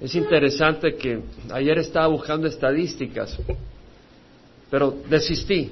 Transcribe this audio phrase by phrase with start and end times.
[0.00, 1.20] Es interesante que
[1.50, 3.36] ayer estaba buscando estadísticas,
[4.70, 5.70] pero desistí.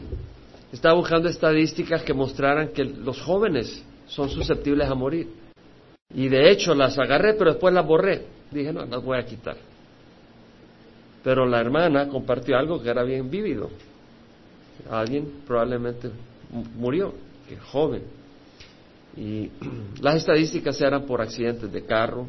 [0.73, 5.29] Estaba buscando estadísticas que mostraran que los jóvenes son susceptibles a morir.
[6.15, 8.27] Y de hecho las agarré, pero después las borré.
[8.51, 9.57] Dije, no, las voy a quitar.
[11.23, 13.71] Pero la hermana compartió algo que era bien vívido.
[14.91, 16.11] Alguien probablemente
[16.77, 17.15] murió,
[17.49, 18.03] que joven.
[19.17, 19.51] Y
[20.01, 22.27] las estadísticas eran por accidentes de carro,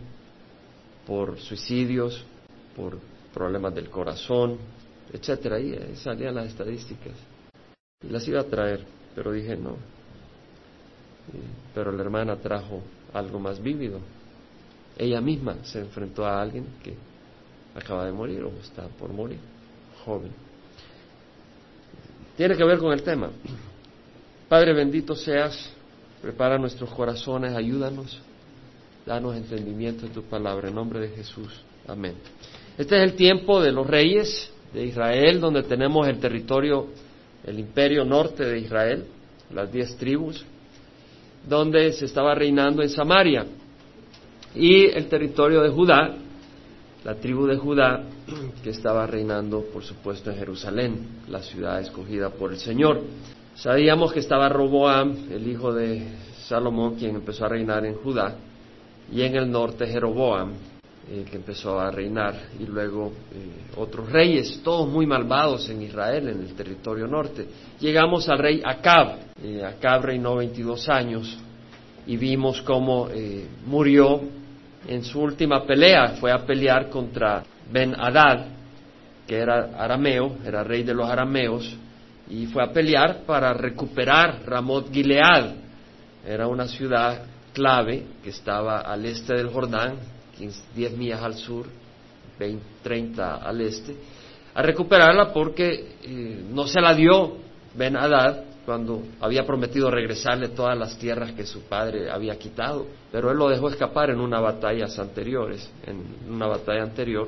[1.08, 2.22] por suicidios,
[2.76, 3.00] por
[3.34, 4.58] problemas del corazón,
[5.12, 5.56] etcétera.
[5.56, 7.14] Ahí salían las estadísticas.
[8.04, 9.78] Y las iba a traer, pero dije no.
[11.74, 12.82] Pero la hermana trajo
[13.14, 14.00] algo más vívido.
[14.98, 16.96] Ella misma se enfrentó a alguien que
[17.74, 19.40] acaba de morir o está por morir,
[20.04, 20.32] joven.
[22.36, 23.32] Tiene que ver con el tema.
[24.50, 25.72] Padre bendito seas,
[26.22, 28.22] prepara nuestros corazones, ayúdanos,
[29.08, 31.62] danos entendimiento en tu palabra, en nombre de Jesús.
[31.88, 32.16] Amén.
[32.78, 36.88] Este es el tiempo de los reyes de Israel, donde tenemos el territorio,
[37.46, 39.06] el imperio norte de Israel,
[39.54, 40.46] las diez tribus,
[41.48, 43.46] donde se estaba reinando en Samaria,
[44.54, 46.18] y el territorio de Judá,
[47.06, 48.04] la tribu de Judá,
[48.64, 53.02] que estaba reinando, por supuesto, en Jerusalén, la ciudad escogida por el Señor.
[53.56, 56.06] Sabíamos que estaba Roboam, el hijo de
[56.48, 58.36] Salomón, quien empezó a reinar en Judá,
[59.12, 60.54] y en el norte Jeroboam,
[61.10, 66.28] eh, que empezó a reinar, y luego eh, otros reyes, todos muy malvados en Israel,
[66.28, 67.48] en el territorio norte.
[67.80, 69.18] Llegamos al rey Acab.
[69.42, 71.38] Eh, Acab reinó 22 años
[72.06, 73.08] y vimos cómo
[73.66, 74.22] murió
[74.86, 76.16] en su última pelea.
[76.20, 78.48] Fue a pelear contra Ben Hadad,
[79.26, 81.74] que era arameo, era rey de los arameos,
[82.30, 85.54] y fue a pelear para recuperar Ramot Gilead.
[86.26, 89.96] Era una ciudad clave que estaba al este del Jordán,
[90.76, 91.66] 10 millas al sur,
[92.38, 93.96] 20, 30 al este,
[94.54, 97.38] a recuperarla porque eh, no se la dio
[97.74, 103.32] Ben Hadad cuando había prometido regresarle todas las tierras que su padre había quitado, pero
[103.32, 107.28] él lo dejó escapar en una batalla anteriores, en una batalla anterior,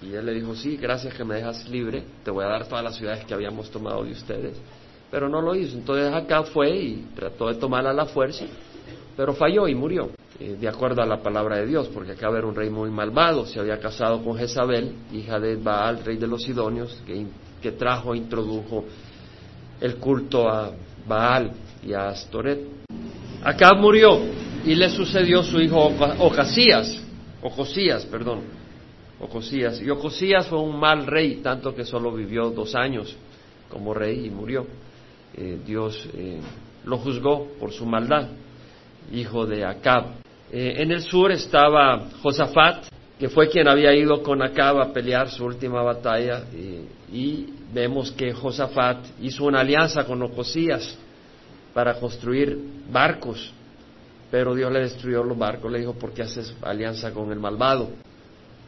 [0.00, 2.84] y él le dijo, sí, gracias que me dejas libre, te voy a dar todas
[2.84, 4.56] las ciudades que habíamos tomado de ustedes,
[5.10, 8.46] pero no lo hizo, entonces acá fue y trató de tomarla a la fuerza,
[9.16, 10.10] pero falló y murió.
[10.38, 13.46] Eh, de acuerdo a la palabra de Dios, porque acá era un rey muy malvado,
[13.46, 18.18] se había casado con Jezabel, hija de Baal, rey de los Sidonios, que, trajo e
[18.18, 18.84] introdujo
[19.80, 20.70] el culto a
[21.08, 21.50] Baal
[21.82, 22.60] y a Astoret.
[23.42, 24.20] Acá murió
[24.64, 25.90] y le sucedió su hijo
[26.20, 27.02] Ocasías,
[27.42, 28.42] Ocosías, perdón,
[29.18, 29.80] Ocosías.
[29.80, 33.16] Y Ocosías fue un mal rey, tanto que solo vivió dos años
[33.68, 34.66] como rey y murió.
[35.34, 36.40] Eh, Dios eh,
[36.84, 38.28] lo juzgó por su maldad,
[39.12, 40.04] hijo de Acab.
[40.52, 42.86] Eh, en el sur estaba Josafat,
[43.18, 46.44] que fue quien había ido con Acab a pelear su última batalla,
[47.12, 50.98] y vemos que Josafat hizo una alianza con Ocosías
[51.72, 52.58] para construir
[52.90, 53.52] barcos,
[54.30, 57.90] pero Dios le destruyó los barcos, le dijo, ¿por qué haces alianza con el malvado?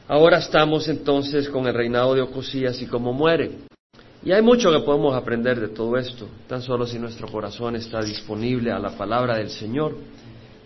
[0.06, 3.67] Ahora estamos entonces con el reinado de Ocosías y cómo muere.
[4.28, 8.02] Y hay mucho que podemos aprender de todo esto, tan solo si nuestro corazón está
[8.02, 9.96] disponible a la palabra del Señor.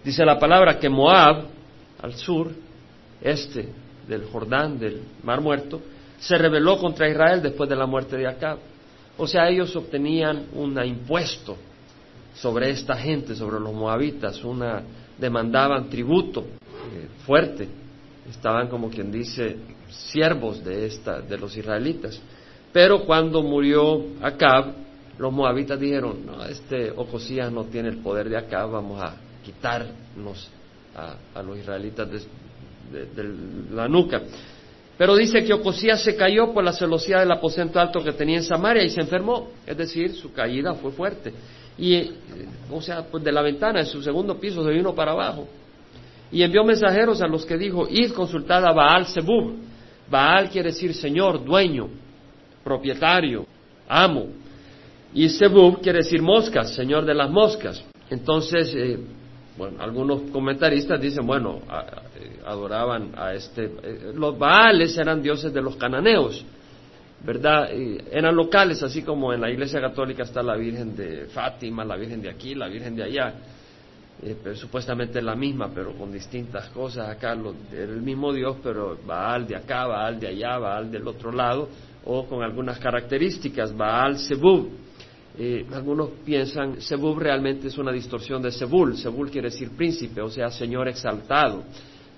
[0.02, 1.44] Dice la palabra que Moab,
[2.02, 2.50] al sur,
[3.20, 3.68] este
[4.08, 5.80] del Jordán, del Mar Muerto,
[6.18, 8.58] se rebeló contra Israel después de la muerte de Acab.
[9.16, 11.56] O sea, ellos obtenían un impuesto
[12.34, 14.82] sobre esta gente, sobre los moabitas, una
[15.16, 17.68] demandaban tributo eh, fuerte.
[18.28, 19.56] Estaban como quien dice
[19.88, 22.20] siervos de esta de los israelitas.
[22.72, 24.72] Pero cuando murió Acab,
[25.19, 30.49] los moabitas dijeron, no, este Ocosías no tiene el poder de Acab, vamos a quitarnos
[30.97, 33.34] a, los israelitas de,
[33.72, 34.22] la nuca.
[34.97, 38.44] Pero dice que Ocosías se cayó por la celosía del aposento alto que tenía en
[38.44, 41.33] Samaria y se enfermó, es decir, su caída fue fuerte.
[41.78, 42.12] Y, eh,
[42.71, 45.49] o sea, pues de la ventana, en su segundo piso, se vino para abajo.
[46.31, 49.56] Y envió mensajeros a los que dijo, id consultad a Baal Zebub.
[50.10, 51.89] Baal quiere decir señor, dueño,
[52.62, 53.47] propietario,
[53.88, 54.26] amo.
[55.14, 57.84] Y Zebub quiere decir moscas, señor de las moscas.
[58.09, 58.98] Entonces, eh,
[59.56, 61.60] bueno, algunos comentaristas dicen, bueno,
[62.16, 66.44] eh, adoraban a este, eh, los Baales eran dioses de los cananeos,
[67.24, 67.68] ¿verdad?
[68.10, 72.22] eran locales, así como en la Iglesia Católica está la Virgen de Fátima, la Virgen
[72.22, 73.34] de aquí, la Virgen de allá,
[74.24, 77.08] eh, supuestamente la misma, pero con distintas cosas.
[77.08, 77.36] Acá
[77.72, 81.68] era el mismo Dios, pero Baal de acá, Baal de allá, Baal del otro lado,
[82.04, 84.71] o con algunas características, Baal Zebub
[85.39, 88.97] eh, algunos piensan, Sebub realmente es una distorsión de Sebul.
[88.99, 91.65] Sebul quiere decir príncipe, o sea, señor exaltado.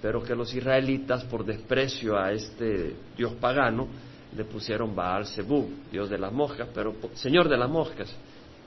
[0.03, 3.89] pero que los israelitas, por desprecio a este dios pagano,
[4.37, 8.15] le pusieron Baal Zebub, dios de las moscas, pero señor de las moscas.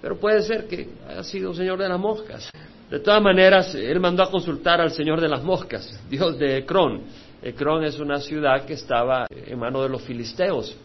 [0.01, 2.49] Pero puede ser que haya sido señor de las moscas.
[2.89, 7.03] De todas maneras, él mandó a consultar al señor de las moscas, dios de Ecrón.
[7.43, 10.75] Ecrón es una ciudad que estaba en manos de los filisteos,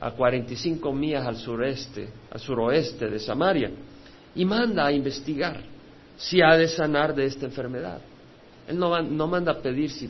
[0.00, 3.70] a 45 millas al sureste, al suroeste de Samaria,
[4.34, 5.60] y manda a investigar
[6.16, 8.00] si ha de sanar de esta enfermedad.
[8.66, 10.08] Él no, no manda a pedir si,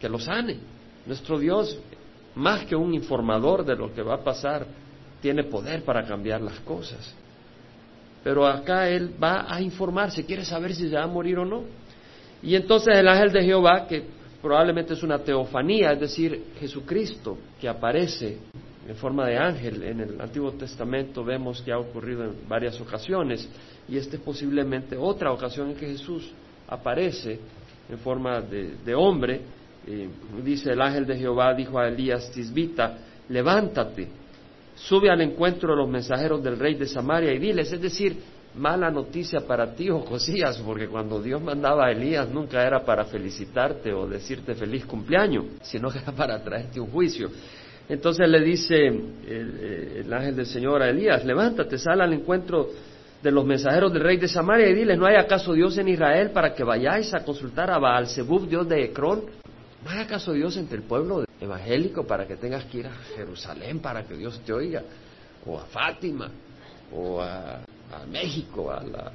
[0.00, 0.58] que lo sane.
[1.06, 1.78] Nuestro Dios,
[2.34, 4.66] más que un informador de lo que va a pasar,
[5.20, 7.14] tiene poder para cambiar las cosas.
[8.22, 11.64] Pero acá Él va a informarse, quiere saber si se va a morir o no.
[12.42, 14.04] Y entonces el ángel de Jehová, que
[14.40, 18.38] probablemente es una teofanía, es decir, Jesucristo, que aparece
[18.88, 23.48] en forma de ángel en el Antiguo Testamento, vemos que ha ocurrido en varias ocasiones,
[23.88, 26.30] y esta es posiblemente otra ocasión en que Jesús
[26.68, 27.38] aparece
[27.88, 29.40] en forma de, hombre.
[29.86, 30.08] Eh,
[30.44, 32.98] dice el ángel de Jehová, dijo a Elías Tisbita,
[33.28, 34.08] levántate,
[34.74, 38.16] sube al encuentro de los mensajeros del rey de Samaria y diles, es decir,
[38.54, 43.92] mala noticia para ti, Josías, porque cuando Dios mandaba a Elías nunca era para felicitarte
[43.92, 47.30] o decirte feliz cumpleaños, sino que era para traerte un juicio.
[47.88, 52.68] Entonces le dice el, el ángel del Señor a Elías, levántate, sal al encuentro
[53.22, 56.30] de los mensajeros del rey de Samaria y diles, ¿no hay acaso Dios en Israel
[56.30, 59.22] para que vayáis a consultar a Baal Zebub, Dios de Ecrón?
[59.84, 63.80] ¿No hay acaso Dios entre el pueblo evangélico para que tengas que ir a Jerusalén
[63.80, 64.82] para que Dios te oiga?
[65.46, 66.30] O a Fátima,
[66.92, 67.60] o a,
[68.10, 69.12] México, a la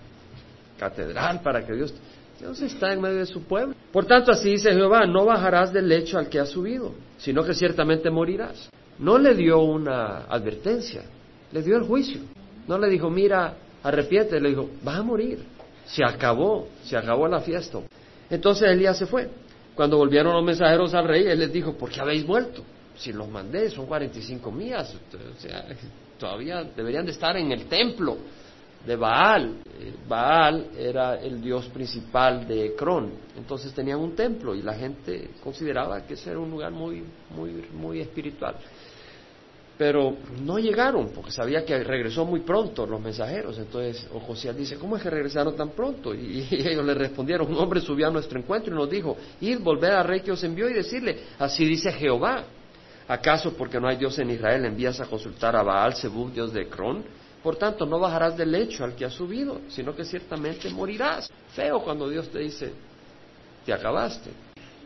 [0.78, 1.94] catedral para que Dios...
[2.40, 3.76] Dios está en medio de su pueblo.
[3.92, 7.54] Por tanto, así dice Jehová, no bajarás del lecho al que has subido, sino que
[7.54, 8.70] ciertamente morirás.
[9.00, 11.04] No le dio una advertencia,
[11.52, 12.22] le dio el juicio.
[12.68, 15.40] No le dijo, mira, arrepiente, le dijo, vas a morir.
[15.86, 17.80] Se acabó, se acabó la fiesta.
[18.30, 19.30] Entonces Elías se fue.
[19.74, 22.64] Cuando volvieron los mensajeros al rey, él les dijo, ¿por qué habéis vuelto?
[22.96, 25.66] Si los mandé, son 45 millas, o sea,
[26.20, 28.18] todavía deberían de estar en el templo
[28.88, 29.58] de Baal.
[29.80, 35.32] Eh, Baal era el dios principal de Ecrón, entonces tenían un templo y la gente
[35.44, 37.04] consideraba que ese era un lugar muy,
[37.36, 38.56] muy, muy espiritual.
[39.78, 43.60] Pero no llegaron, porque sabía que regresó muy pronto los mensajeros.
[43.60, 46.14] Entonces Josías dice, ¿cómo es que regresaron tan pronto?
[46.16, 49.92] Y, ellos le respondieron, un hombre subió a nuestro encuentro y nos dijo, id, volver
[49.92, 52.46] al rey que os envió y decirle, así dice Jehová.
[53.10, 56.68] ¿Acaso porque no hay Dios en Israel envías a consultar a Baal, Zebub, Dios de
[56.68, 57.06] Cron?
[57.44, 61.32] Por tanto, no bajarás del lecho al que has subido, sino que ciertamente morirás.
[61.54, 62.74] Feo cuando Dios te dice,
[63.66, 64.32] te acabaste.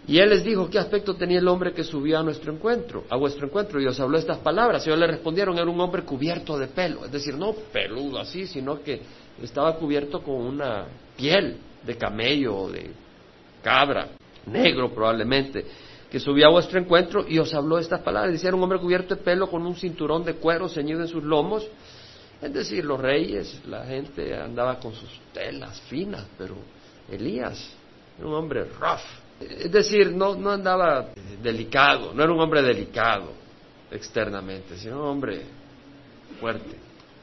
[0.08, 3.16] Y él les dijo, ¿qué aspecto tenía el hombre que subió a nuestro encuentro, a
[3.18, 3.80] vuestro encuentro?
[3.80, 4.86] Y os habló estas palabras.
[4.86, 7.06] Y ellos le respondieron, era un hombre cubierto de pelo.
[7.06, 9.02] Es decir, no peludo así, sino que
[9.42, 12.92] estaba cubierto con una piel de camello o de
[13.62, 14.10] cabra,
[14.48, 15.66] negro probablemente,
[16.10, 18.34] que subió a vuestro encuentro y os habló estas palabras.
[18.34, 21.24] Decía, era un hombre cubierto de pelo con un cinturón de cuero ceñido en sus
[21.24, 21.68] lomos.
[22.42, 26.56] Es decir, los reyes, la gente andaba con sus telas finas, pero
[27.10, 27.72] Elías
[28.18, 29.00] era un hombre rough,
[29.42, 31.10] es decir, no, no andaba
[31.42, 33.32] delicado, no era un hombre delicado
[33.92, 35.42] externamente, sino un hombre
[36.40, 36.78] fuerte.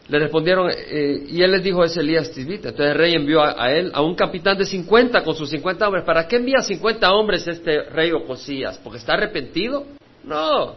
[0.09, 2.71] Le respondieron, eh, y él les dijo, es Elías Tisbita.
[2.71, 6.05] Entonces el rey envió a, él a un capitán de 50 con sus 50 hombres.
[6.05, 8.79] ¿Para qué envía 50 hombres este rey Ocosías?
[8.79, 9.85] ¿Porque está arrepentido?
[10.25, 10.77] No,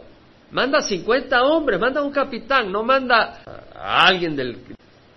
[0.52, 3.42] manda 50 hombres, manda un capitán, no manda
[3.74, 4.58] a alguien del,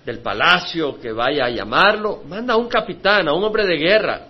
[0.03, 4.27] del palacio que vaya a llamarlo, manda a un capitán, a un hombre de guerra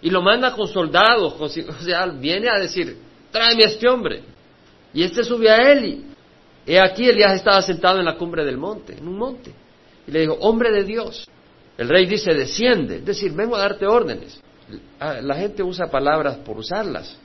[0.00, 2.96] y lo manda con soldados, o sea, viene a decir,
[3.30, 4.22] tráeme a este hombre.
[4.92, 6.04] Y este sube a y
[6.66, 9.52] he aquí Elías estaba sentado en la cumbre del monte, en un monte.
[10.06, 11.28] Y le dijo, hombre de Dios.
[11.76, 14.40] El rey dice, desciende, es decir, vengo a darte órdenes.
[14.98, 17.16] La gente usa palabras por usarlas.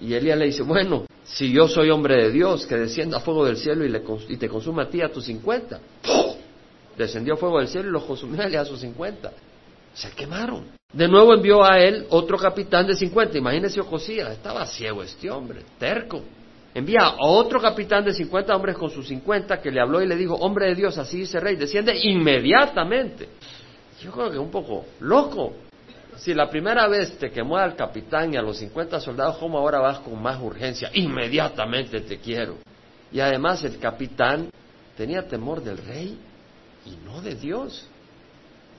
[0.00, 3.56] Y Elías le dice, bueno, si yo soy hombre de Dios, que descienda fuego del
[3.56, 5.80] cielo y, le, y te consuma a ti a tus cincuenta.
[6.96, 9.32] Descendió fuego del cielo y los consumió a Elías a sus cincuenta.
[9.92, 10.68] Se quemaron.
[10.92, 13.38] De nuevo envió a él otro capitán de cincuenta.
[13.38, 16.22] Imagínese Ocosías, estaba ciego este hombre, terco.
[16.72, 20.16] Envía a otro capitán de cincuenta hombres con sus cincuenta que le habló y le
[20.16, 23.28] dijo, hombre de Dios, así dice rey, desciende inmediatamente.
[24.00, 25.54] Yo creo que un poco loco.
[26.20, 29.80] Si la primera vez te quemó al capitán y a los cincuenta soldados, ¿cómo ahora
[29.80, 30.90] vas con más urgencia?
[30.94, 32.56] Inmediatamente te quiero.
[33.10, 34.50] Y además el capitán
[34.96, 36.18] tenía temor del rey
[36.86, 37.88] y no de Dios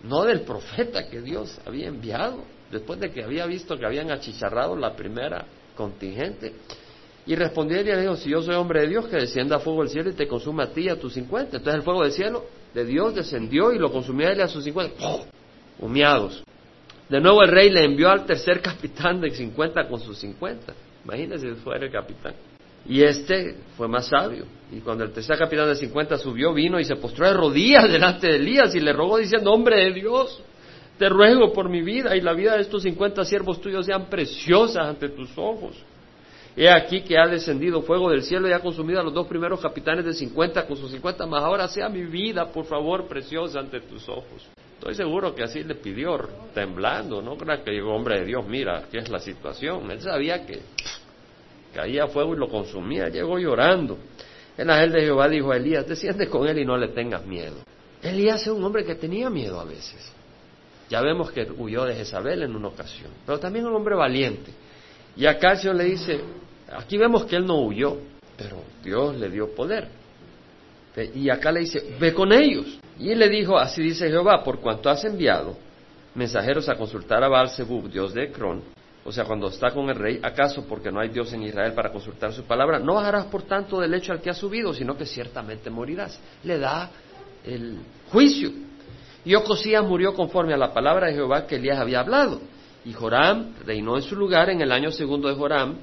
[0.03, 4.75] no del profeta que Dios había enviado, después de que había visto que habían achicharrado
[4.75, 5.45] la primera
[5.75, 6.53] contingente.
[7.25, 9.89] Y respondió y le dijo, si yo soy hombre de Dios, que descienda fuego del
[9.89, 11.57] cielo y te consuma a ti y a tus cincuenta.
[11.57, 14.47] Entonces el fuego del cielo de Dios descendió y lo consumió a él y a
[14.47, 14.95] sus cincuenta,
[15.79, 16.43] humeados.
[17.11, 20.73] De nuevo el rey le envió al tercer capitán de 50 con sus 50.
[21.03, 22.33] Imagínense si fuera el capitán.
[22.87, 24.45] Y este fue más sabio.
[24.71, 28.27] Y cuando el tercer capitán de 50 subió, vino y se postró de rodillas delante
[28.27, 30.41] de Elías y le rogó diciendo, hombre de Dios,
[30.97, 34.87] te ruego por mi vida y la vida de estos 50 siervos tuyos sean preciosas
[34.87, 35.75] ante tus ojos.
[36.55, 39.59] He aquí que ha descendido fuego del cielo y ha consumido a los dos primeros
[39.59, 43.81] capitanes de 50 con sus 50, mas ahora sea mi vida, por favor, preciosa ante
[43.81, 44.47] tus ojos.
[44.81, 46.17] Estoy seguro que así le pidió,
[46.55, 49.91] temblando, no creo que llegó hombre de Dios, mira, qué es la situación.
[49.91, 50.59] Él sabía que
[51.71, 53.99] caía fuego y lo consumía, llegó llorando.
[54.57, 57.57] El ángel de Jehová dijo a Elías, desciende con él y no le tengas miedo.
[58.01, 60.11] Elías es un hombre que tenía miedo a veces.
[60.89, 64.51] Ya vemos que huyó de Jezabel en una ocasión, pero también un hombre valiente.
[65.15, 65.25] Y
[65.57, 66.21] Señor le dice,
[66.73, 67.99] aquí vemos que él no huyó,
[68.35, 69.89] pero Dios le dio poder.
[71.13, 72.79] Y acá le dice, ve con ellos.
[73.01, 75.57] Y él le dijo, así dice Jehová, por cuanto has enviado
[76.13, 77.49] mensajeros a consultar a baal
[77.91, 78.61] Dios de Ecrón,
[79.03, 81.91] o sea, cuando está con el rey, ¿acaso porque no hay Dios en Israel para
[81.91, 82.77] consultar su palabra?
[82.77, 86.19] No bajarás por tanto del hecho al que has subido, sino que ciertamente morirás.
[86.43, 86.91] Le da
[87.43, 87.79] el
[88.11, 88.51] juicio.
[89.25, 92.39] Y Ocosías murió conforme a la palabra de Jehová que Elías había hablado.
[92.85, 95.77] Y Joram reinó en su lugar en el año segundo de Joram,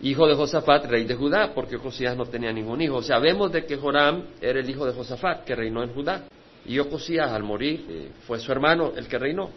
[0.00, 2.96] hijo de Josafat, rey de Judá, porque Ocosías no tenía ningún hijo.
[2.96, 6.24] O sea, vemos de que Joram era el hijo de Josafat, que reinó en Judá.
[6.66, 9.50] Y Ocosías, al morir, eh, fue su hermano el que reinó.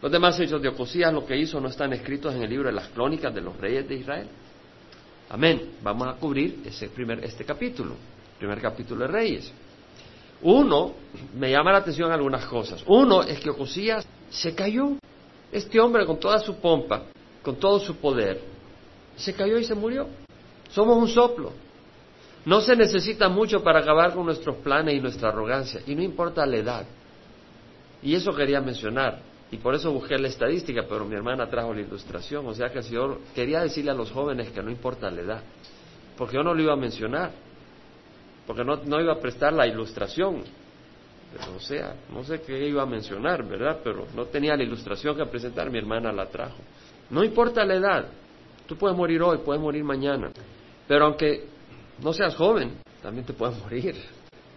[0.00, 2.74] Los demás hechos de Ocosías, lo que hizo, no están escritos en el libro de
[2.74, 4.28] las crónicas de los reyes de Israel.
[5.28, 5.72] Amén.
[5.82, 7.94] Vamos a cubrir ese primer, este capítulo,
[8.38, 9.52] primer capítulo de Reyes.
[10.42, 10.92] Uno,
[11.34, 12.84] me llama la atención algunas cosas.
[12.86, 14.92] Uno es que Ocosías se cayó.
[15.50, 17.04] Este hombre con toda su pompa,
[17.42, 18.40] con todo su poder,
[19.16, 20.08] se cayó y se murió.
[20.70, 21.52] Somos un soplo.
[22.46, 26.46] No se necesita mucho para acabar con nuestros planes y nuestra arrogancia, y no importa
[26.46, 26.86] la edad.
[28.02, 29.18] Y eso quería mencionar.
[29.50, 32.46] Y por eso busqué la estadística, pero mi hermana trajo la ilustración.
[32.46, 35.42] O sea que el Señor quería decirle a los jóvenes que no importa la edad,
[36.16, 37.32] porque yo no lo iba a mencionar,
[38.46, 40.44] porque no, no iba a prestar la ilustración.
[41.32, 43.80] Pero, o sea, no sé qué iba a mencionar, ¿verdad?
[43.82, 46.58] Pero no tenía la ilustración que presentar, mi hermana la trajo.
[47.10, 48.06] No importa la edad,
[48.66, 50.30] tú puedes morir hoy, puedes morir mañana,
[50.86, 51.55] pero aunque
[52.02, 53.96] no seas joven, también te puedes morir.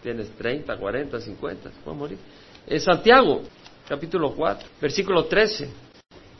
[0.02, 2.18] Tienes 30, 40, 50, te puedes morir.
[2.66, 3.42] En Santiago,
[3.88, 5.70] capítulo 4, versículo 13.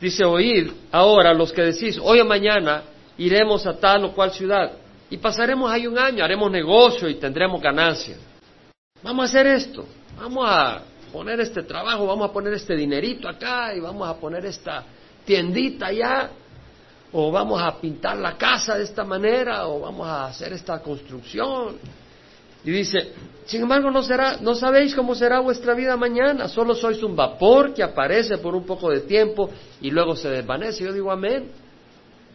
[0.00, 2.82] Dice, oíd ahora los que decís, hoy o mañana
[3.18, 4.72] iremos a tal o cual ciudad
[5.10, 8.16] y pasaremos ahí un año, haremos negocio y tendremos ganancia.
[9.02, 13.74] Vamos a hacer esto, vamos a poner este trabajo, vamos a poner este dinerito acá
[13.74, 14.84] y vamos a poner esta
[15.24, 16.30] tiendita allá,
[17.12, 21.76] o vamos a pintar la casa de esta manera, o vamos a hacer esta construcción.
[22.62, 23.12] Y dice,
[23.46, 27.72] sin embargo, no, será, no sabéis cómo será vuestra vida mañana, solo sois un vapor
[27.72, 29.50] que aparece por un poco de tiempo
[29.80, 30.84] y luego se desvanece.
[30.84, 31.50] Yo digo amén,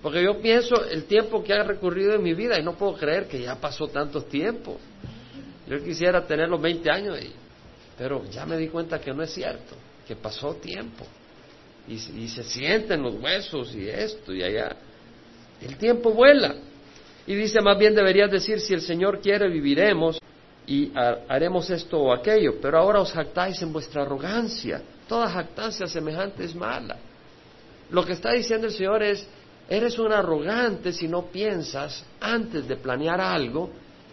[0.01, 3.27] porque yo pienso el tiempo que ha recurrido en mi vida y no puedo creer
[3.27, 4.77] que ya pasó tanto tiempo.
[5.67, 7.17] Yo quisiera tener los 20 años,
[7.97, 9.75] pero ya me di cuenta que no es cierto,
[10.07, 11.05] que pasó tiempo.
[11.87, 14.75] Y, y se sienten los huesos y esto y allá.
[15.61, 16.55] El tiempo vuela.
[17.27, 20.19] Y dice, más bien deberías decir, si el Señor quiere, viviremos
[20.67, 24.81] y haremos esto o aquello, pero ahora os jactáis en vuestra arrogancia.
[25.07, 26.97] Toda jactancia semejante es mala.
[27.91, 29.27] Lo que está diciendo el Señor es,
[29.69, 33.69] eres un arrogante si no piensas antes de planear algo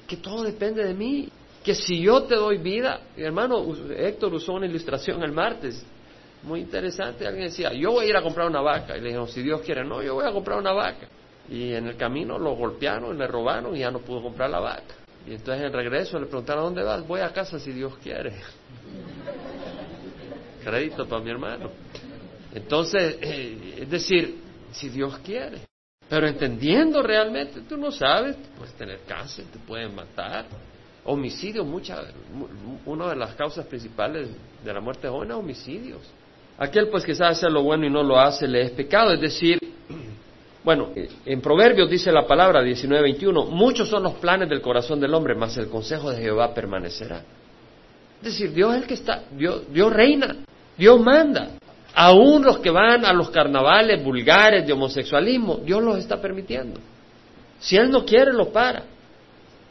[0.07, 1.29] que todo depende de mí.
[1.65, 3.65] Que si yo te doy vida, hermano
[3.97, 5.85] Héctor usó una ilustración el martes,
[6.43, 7.27] muy interesante.
[7.27, 8.97] Alguien decía, yo voy a ir a comprar una vaca.
[8.97, 11.09] Y le dijeron, si Dios quiere, no, yo voy a comprar una vaca.
[11.49, 14.95] Y en el camino lo golpearon, le robaron y ya no pudo comprar la vaca.
[15.27, 17.07] Y entonces en regreso le preguntaron, ¿dónde vas?
[17.07, 18.33] Voy a casa si Dios quiere.
[20.65, 21.71] Crédito para mi hermano.
[22.55, 24.41] Entonces, eh, es decir,
[24.73, 25.61] si Dios quiere.
[26.09, 30.47] Pero entendiendo realmente, tú no sabes, puedes tener cáncer, te pueden matar.
[31.05, 32.03] Homicidio, mucha,
[32.85, 34.29] una de las causas principales
[34.63, 36.03] de la muerte joven es homicidios.
[36.63, 39.13] Aquel pues que sabe hacer lo bueno y no lo hace, le es pecado.
[39.13, 39.59] Es decir,
[40.65, 40.91] bueno,
[41.27, 45.57] en Proverbios dice la palabra 19:21, muchos son los planes del corazón del hombre, mas
[45.57, 47.25] el consejo de Jehová permanecerá.
[48.19, 50.37] Es decir, Dios es el que está, Dios, Dios reina,
[50.79, 51.51] Dios manda.
[51.95, 56.79] Aún los que van a los carnavales vulgares de homosexualismo, Dios los está permitiendo.
[57.59, 58.85] Si Él no quiere, lo para.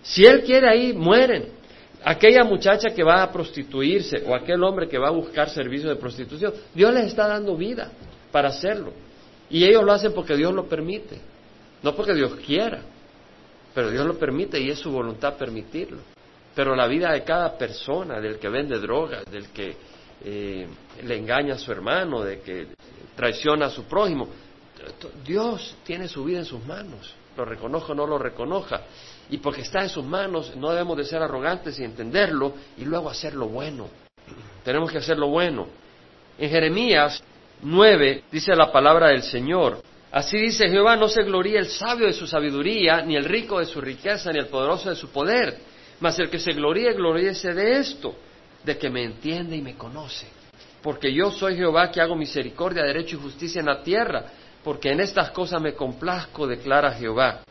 [0.01, 1.53] Si Él quiere ahí, mueren.
[2.03, 5.95] Aquella muchacha que va a prostituirse o aquel hombre que va a buscar servicio de
[5.97, 7.91] prostitución, Dios les está dando vida
[8.31, 8.91] para hacerlo.
[9.49, 11.19] Y ellos lo hacen porque Dios lo permite,
[11.83, 12.81] no porque Dios quiera,
[13.73, 15.99] pero Dios lo permite y es su voluntad permitirlo.
[16.55, 19.75] Pero la vida de cada persona, del que vende drogas, del que
[20.23, 20.67] eh,
[21.03, 22.67] le engaña a su hermano, de que
[23.15, 24.27] traiciona a su prójimo.
[25.23, 28.81] Dios tiene su vida en sus manos, lo reconozca o no lo reconozca.
[29.29, 33.09] Y porque está en sus manos, no debemos de ser arrogantes y entenderlo y luego
[33.09, 33.87] hacer lo bueno.
[34.63, 35.67] Tenemos que hacer lo bueno.
[36.37, 37.23] En Jeremías
[37.61, 39.81] 9 dice la palabra del Señor.
[40.11, 43.65] Así dice Jehová, no se gloríe el sabio de su sabiduría, ni el rico de
[43.65, 45.57] su riqueza, ni el poderoso de su poder,
[46.01, 48.13] mas el que se gloríe, gloríese de esto,
[48.63, 50.27] de que me entiende y me conoce.
[50.81, 54.25] Porque yo soy Jehová que hago misericordia, derecho y justicia en la tierra,
[54.63, 57.41] porque en estas cosas me complazco, declara Jehová.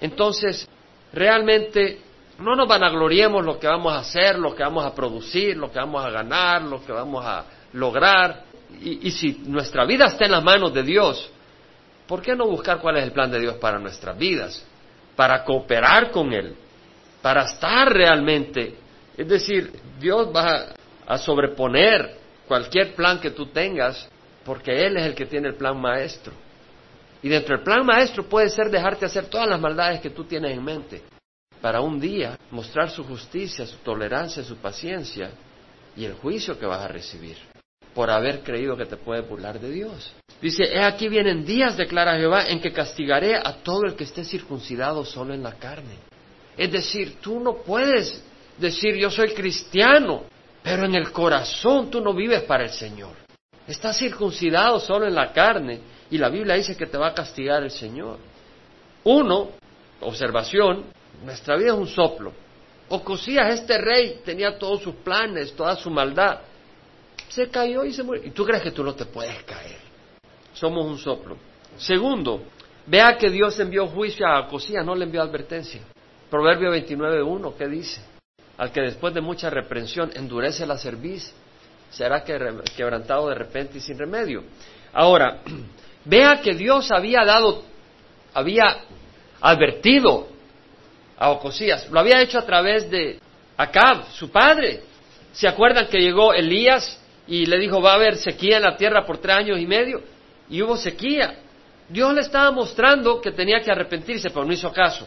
[0.00, 0.66] Entonces,
[1.12, 2.00] realmente
[2.38, 5.78] no nos vanagloriemos lo que vamos a hacer, lo que vamos a producir, lo que
[5.78, 8.44] vamos a ganar, lo que vamos a lograr.
[8.80, 11.30] Y, si nuestra vida está en las manos de Dios,
[12.06, 14.64] ¿por qué no buscar cuál es el plan de Dios para nuestras vidas?
[15.14, 16.54] Para cooperar con Él,
[17.22, 18.74] para estar realmente.
[19.16, 20.74] Es decir, Dios va
[21.06, 24.08] a sobreponer cualquier plan que tú tengas,
[24.44, 26.32] porque Él es el que tiene el plan maestro.
[27.22, 30.52] Y dentro del plan maestro puede ser dejarte hacer todas las maldades que tú tienes
[30.52, 31.02] en mente
[31.60, 35.30] para un día mostrar su justicia, su tolerancia, su paciencia
[35.96, 37.36] y el juicio que vas a recibir
[37.94, 40.12] por haber creído que te puede burlar de Dios.
[40.40, 44.22] Dice, he aquí vienen días, declara Jehová, en que castigaré a todo el que esté
[44.22, 45.96] circuncidado solo en la carne.
[46.58, 48.22] Es decir, tú no puedes
[48.58, 50.24] decir yo soy cristiano,
[50.62, 53.25] pero en el corazón tú no vives para el Señor.
[53.66, 55.80] Estás circuncidado solo en la carne
[56.10, 58.18] y la Biblia dice que te va a castigar el Señor.
[59.04, 59.50] Uno,
[60.00, 60.84] observación,
[61.24, 62.32] nuestra vida es un soplo.
[62.88, 66.40] Ocosías, este rey, tenía todos sus planes, toda su maldad.
[67.28, 68.22] Se cayó y se murió.
[68.24, 69.78] ¿Y tú crees que tú no te puedes caer?
[70.54, 71.36] Somos un soplo.
[71.76, 72.44] Segundo,
[72.86, 75.80] vea que Dios envió juicio a Ocosías, no le envió advertencia.
[76.30, 78.00] Proverbio 29.1, ¿qué dice?
[78.58, 81.34] Al que después de mucha reprensión endurece la cerviz,
[81.90, 84.44] será quebrantado de repente y sin remedio.
[84.92, 85.40] Ahora,
[86.04, 87.62] vea que Dios había dado,
[88.34, 88.78] había
[89.40, 90.28] advertido
[91.18, 91.90] a Ocosías.
[91.90, 93.18] Lo había hecho a través de
[93.56, 94.82] Acab, su padre.
[95.32, 99.04] ¿Se acuerdan que llegó Elías y le dijo va a haber sequía en la tierra
[99.04, 100.02] por tres años y medio?
[100.48, 101.38] Y hubo sequía.
[101.88, 105.06] Dios le estaba mostrando que tenía que arrepentirse, pero no hizo caso.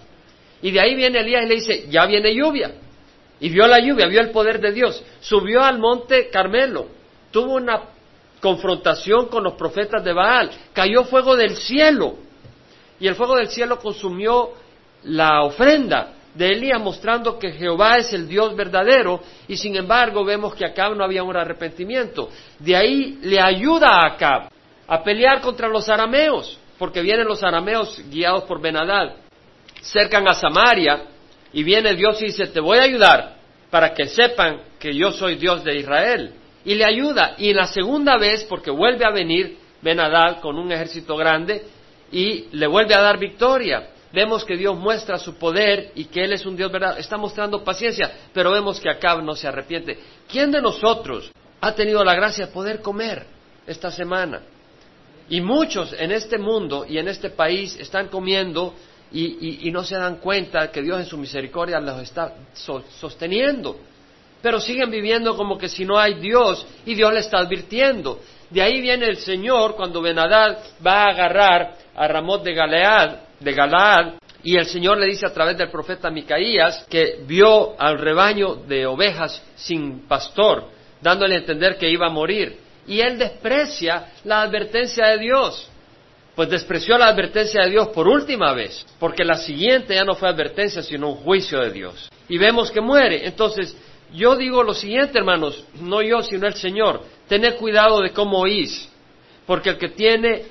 [0.62, 2.72] Y de ahí viene Elías y le dice, ya viene lluvia.
[3.39, 5.04] Y vio la lluvia, vio el poder de Dios.
[5.21, 6.88] Subió al monte Carmelo.
[7.32, 7.82] Tuvo una
[8.41, 10.49] confrontación con los profetas de Baal.
[10.73, 12.15] Cayó fuego del cielo.
[12.99, 14.52] Y el fuego del cielo consumió
[15.04, 20.54] la ofrenda de Elías mostrando que Jehová es el Dios verdadero y sin embargo vemos
[20.54, 22.30] que Acab no había un arrepentimiento.
[22.60, 24.49] De ahí le ayuda a Acab
[24.88, 29.15] a pelear contra los arameos, porque vienen los arameos guiados por Benadad,
[29.82, 31.04] cercan a Samaria
[31.54, 33.38] y viene Dios y dice, te voy a ayudar
[33.70, 36.34] para que sepan que yo soy Dios de Israel.
[36.66, 37.36] Y le ayuda.
[37.38, 41.64] Y la segunda vez, porque vuelve a venir Benadad con un ejército grande
[42.12, 46.34] y le vuelve a dar victoria vemos que Dios muestra su poder y que Él
[46.34, 49.98] es un Dios verdad, está mostrando paciencia, pero vemos que Acab no se arrepiente.
[50.30, 51.32] ¿Quién de nosotros
[51.62, 53.26] ha tenido la gracia de poder comer
[53.68, 54.42] esta semana?
[55.30, 58.74] Y muchos en este mundo y en este país están comiendo
[59.12, 63.80] y, no se dan cuenta que Dios en su misericordia los está sosteniendo.
[64.41, 68.19] Pero siguen viviendo como que si no hay Dios y Dios le está advirtiendo.
[68.50, 73.54] De ahí viene el Señor cuando Benadad va a agarrar a Ramón de Galead de
[73.54, 78.56] Galaad, y el Señor le dice a través del profeta Micaías que vio al rebaño
[78.56, 80.69] de ovejas sin pastor,
[81.02, 82.58] dándole a entender que iba a morir.
[82.88, 85.69] Y él desprecia la advertencia de Dios.
[86.39, 90.30] Pues despreció la advertencia de Dios por última vez, porque la siguiente ya no fue
[90.30, 92.10] advertencia, sino un juicio de Dios.
[92.30, 93.28] Y vemos que muere.
[93.28, 93.75] Entonces,
[94.13, 98.89] yo digo lo siguiente, hermanos, no yo, sino el Señor, tened cuidado de cómo oís,
[99.45, 100.45] porque el que tiene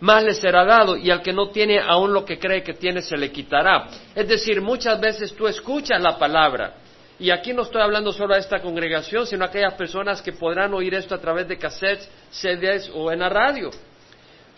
[0.00, 3.00] más le será dado y al que no tiene aún lo que cree que tiene
[3.00, 3.86] se le quitará.
[4.16, 6.78] Es decir, muchas veces tú escuchas la palabra
[7.16, 10.74] y aquí no estoy hablando solo a esta congregación, sino a aquellas personas que podrán
[10.74, 13.70] oír esto a través de cassettes, CDs o en la radio.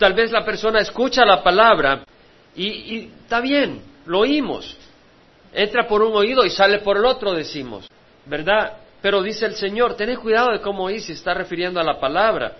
[0.01, 2.03] Tal vez la persona escucha la palabra
[2.55, 4.75] y, está bien, lo oímos.
[5.53, 7.87] Entra por un oído y sale por el otro, decimos,
[8.25, 8.77] ¿verdad?
[8.99, 12.53] Pero dice el Señor, tened cuidado de cómo oís, se está refiriendo a la palabra.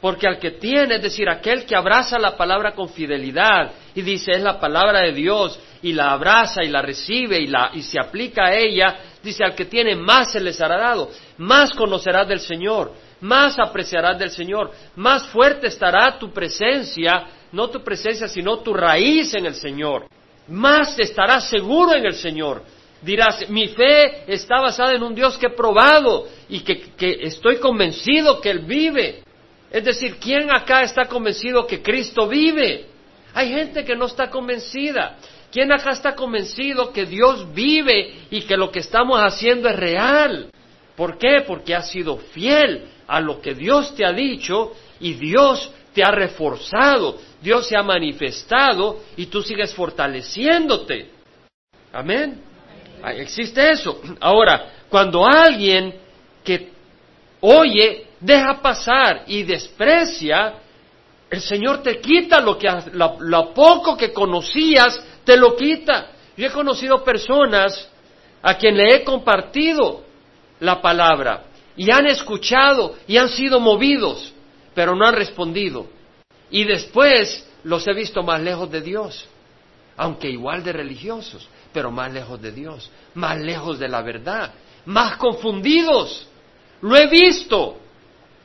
[0.00, 4.30] Porque al que tiene, es decir, aquel que abraza la palabra con fidelidad y dice
[4.30, 7.98] es la palabra de Dios y la abraza y la recibe y, la, y se
[7.98, 12.38] aplica a ella, dice al que tiene más se les hará dado, más conocerás del
[12.38, 12.92] Señor,
[13.24, 19.32] más apreciarás del Señor, más fuerte estará tu presencia, no tu presencia, sino tu raíz
[19.32, 20.06] en el Señor,
[20.48, 22.62] más estarás seguro en el Señor.
[23.00, 27.56] Dirás, mi fe está basada en un Dios que he probado y que, que estoy
[27.56, 29.22] convencido que Él vive
[29.70, 32.86] Es decir, ¿quién acá está convencido que Cristo vive?
[33.34, 35.16] Hay gente que no está convencida.
[35.50, 40.50] ¿Quién acá está convencido que Dios vive y que lo que estamos haciendo es real?
[40.96, 41.42] ¿Por qué?
[41.46, 46.10] Porque has sido fiel a lo que Dios te ha dicho y Dios te ha
[46.10, 51.10] reforzado, Dios se ha manifestado y tú sigues fortaleciéndote.
[51.92, 52.40] Amén.
[53.16, 54.00] Existe eso.
[54.20, 55.94] Ahora, cuando alguien
[56.42, 56.72] que
[57.40, 60.54] oye, deja pasar y desprecia,
[61.30, 66.08] el Señor te quita lo que lo, poco que conocías, te lo quita.
[66.36, 67.88] Yo he conocido personas
[68.42, 70.02] a quien le he compartido
[70.60, 71.44] la palabra
[71.76, 74.34] y han escuchado y han sido movidos
[74.74, 75.86] pero no han respondido.
[76.50, 79.26] Y después los he visto más lejos de Dios,
[79.96, 84.52] aunque igual de religiosos, pero más lejos de Dios, más lejos de la verdad,
[84.84, 86.28] más confundidos.
[86.82, 87.78] Lo he visto.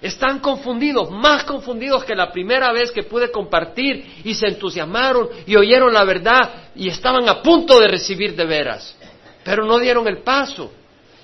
[0.01, 5.57] Están confundidos, más confundidos que la primera vez que pude compartir y se entusiasmaron y
[5.57, 8.95] oyeron la verdad y estaban a punto de recibir de veras,
[9.43, 10.71] pero no dieron el paso.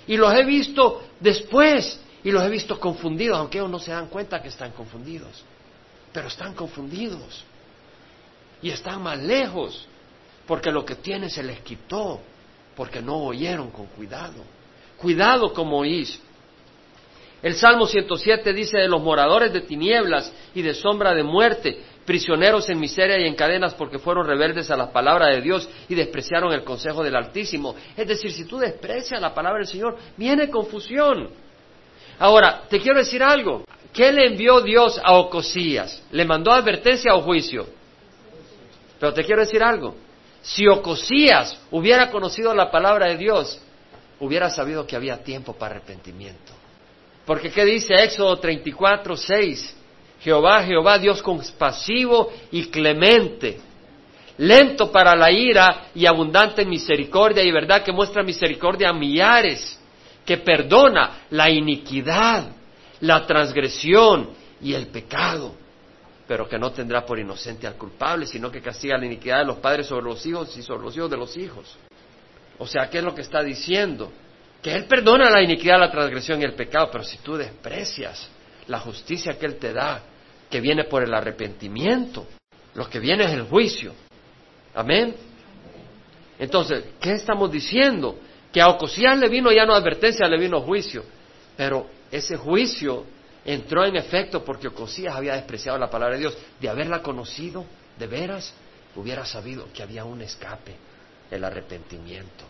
[0.07, 4.07] Y los he visto después y los he visto confundidos, aunque ellos no se dan
[4.07, 5.43] cuenta que están confundidos.
[6.11, 7.43] Pero están confundidos.
[8.61, 9.87] Y están más lejos.
[10.47, 12.19] Porque lo que tienen se les quitó.
[12.75, 14.43] Porque no oyeron con cuidado.
[14.97, 16.19] Cuidado como oís.
[17.43, 22.69] El Salmo 107 dice de los moradores de tinieblas y de sombra de muerte, prisioneros
[22.69, 26.53] en miseria y en cadenas porque fueron rebeldes a la palabra de Dios y despreciaron
[26.53, 27.75] el consejo del Altísimo.
[27.97, 31.29] Es decir, si tú desprecias la palabra del Señor, viene confusión.
[32.19, 33.65] Ahora, te quiero decir algo.
[33.91, 36.03] ¿Qué le envió Dios a Ocosías?
[36.11, 37.65] ¿Le mandó advertencia o juicio?
[38.99, 39.95] Pero te quiero decir algo.
[40.41, 43.59] Si Ocosías hubiera conocido la palabra de Dios,
[44.19, 46.53] hubiera sabido que había tiempo para arrepentimiento.
[47.25, 49.75] Porque ¿qué dice Éxodo 34, 6?
[50.25, 53.59] Jehová, Jehová, Dios compasivo y clemente,
[54.39, 59.79] lento para la ira y abundante en misericordia y verdad que muestra misericordia a millares
[60.25, 62.47] que perdona la iniquidad,
[63.01, 65.53] la transgresión y el pecado,
[66.27, 69.57] pero que no tendrá por inocente al culpable, sino que castiga la iniquidad de los
[69.57, 71.77] padres sobre los hijos y sobre los hijos de los hijos.
[72.57, 74.11] O sea, ¿qué es lo que está diciendo?
[74.63, 78.27] Que Él perdona la iniquidad, la transgresión y el pecado, pero si tú desprecias
[78.65, 80.01] la justicia que Él te da,
[80.49, 82.25] que viene por el arrepentimiento,
[82.73, 83.93] lo que viene es el juicio.
[84.73, 85.15] Amén.
[86.37, 88.19] Entonces, ¿qué estamos diciendo?
[88.55, 91.03] que a Ocosías le vino ya no advertencia, le vino juicio.
[91.57, 93.03] Pero ese juicio
[93.43, 96.37] entró en efecto porque Ocosías había despreciado la palabra de Dios.
[96.61, 97.65] De haberla conocido,
[97.99, 98.53] de veras,
[98.95, 100.73] hubiera sabido que había un escape,
[101.31, 102.45] el arrepentimiento.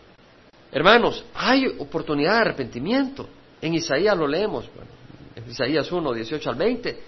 [0.70, 3.28] Hermanos, hay oportunidad de arrepentimiento.
[3.60, 4.70] En Isaías lo leemos,
[5.34, 7.02] en Isaías 1, 18 al 20.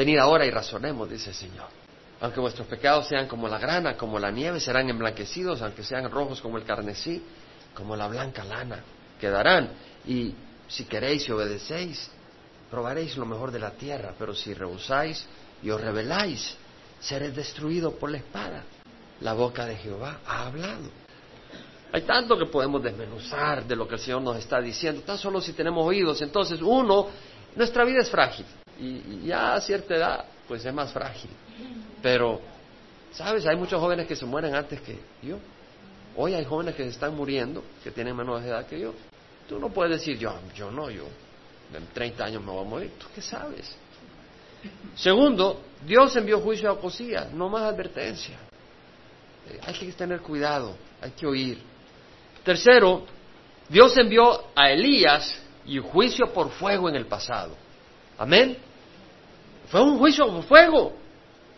[0.00, 1.66] Venid ahora y razonemos, dice el Señor.
[2.22, 6.40] Aunque vuestros pecados sean como la grana, como la nieve, serán emblanquecidos, aunque sean rojos
[6.40, 7.22] como el carnesí
[7.74, 8.82] como la blanca lana,
[9.20, 9.68] quedarán.
[10.06, 10.34] Y
[10.68, 12.10] si queréis y obedecéis,
[12.70, 15.26] probaréis lo mejor de la tierra, pero si rehusáis
[15.62, 16.56] y os rebeláis,
[16.98, 18.62] seréis destruidos por la espada.
[19.20, 20.88] La boca de Jehová ha hablado.
[21.92, 25.42] Hay tanto que podemos desmenuzar de lo que el Señor nos está diciendo, tan solo
[25.42, 26.22] si tenemos oídos.
[26.22, 27.08] Entonces, uno,
[27.54, 28.46] nuestra vida es frágil
[28.80, 31.30] y, ya a cierta edad, pues es más frágil.
[32.02, 32.40] Pero,
[33.12, 33.46] ¿sabes?
[33.46, 35.38] Hay muchos jóvenes que se mueren antes que yo.
[36.16, 38.94] Hoy hay jóvenes que se están muriendo, que tienen menos edad que yo.
[39.48, 41.04] Tú no puedes decir, yo, yo no, yo
[41.74, 42.92] en 30 años me voy a morir.
[42.98, 43.74] ¿Tú qué sabes?
[44.96, 48.36] Segundo, Dios envió juicio a Ocosías, no más advertencia.
[49.48, 51.62] Eh, hay que tener cuidado, hay que oír.
[52.44, 53.04] Tercero,
[53.68, 57.54] Dios envió a Elías y juicio por fuego en el pasado.
[58.18, 58.56] Amén.
[59.70, 60.92] Fue un juicio por fuego.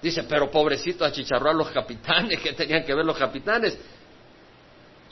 [0.01, 3.79] Dice, pero pobrecito achicharró a los capitanes, que tenían que ver los capitanes?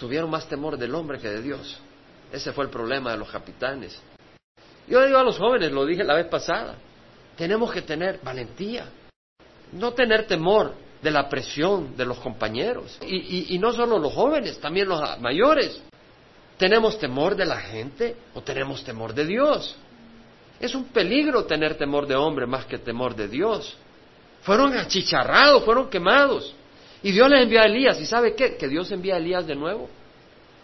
[0.00, 1.78] tuvieron más temor del hombre que de Dios.
[2.32, 4.00] Ese fue el problema de los capitanes.
[4.88, 6.76] Yo digo a los jóvenes, lo dije la vez pasada,
[7.36, 8.88] tenemos que tener valentía,
[9.72, 12.98] no tener temor de la presión de los compañeros.
[13.02, 15.82] Y, no solo los jóvenes, también los mayores.
[16.56, 19.76] ¿Tenemos temor de la gente o tenemos temor de Dios?
[20.60, 23.76] Es un peligro tener temor de hombre más que temor de Dios.
[24.42, 26.54] Fueron achicharrados, fueron quemados.
[27.02, 27.98] Y Dios les envía a Elías.
[27.98, 28.56] ¿Y sabe qué?
[28.56, 29.88] Que Dios envía a Elías de nuevo.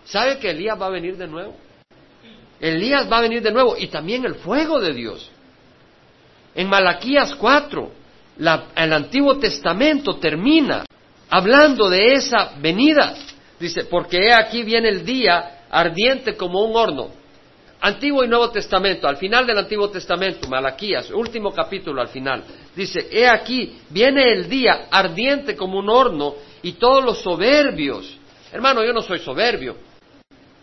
[0.05, 1.57] ¿Sabe que Elías va a venir de nuevo?
[2.61, 3.75] Elías va a venir de nuevo.
[3.79, 5.31] Y también el fuego de Dios.
[6.55, 7.91] En Malaquías 4,
[8.77, 10.85] el Antiguo Testamento termina
[11.31, 13.15] hablando de esa venida.
[13.59, 17.11] Dice, porque he aquí viene el día ardiente como un horno,
[17.87, 22.43] Antiguo y Nuevo Testamento, al final del Antiguo Testamento, Malaquías, último capítulo al final,
[22.75, 28.19] dice, he aquí, viene el día ardiente como un horno y todos los soberbios.
[28.53, 29.77] Hermano, yo no soy soberbio,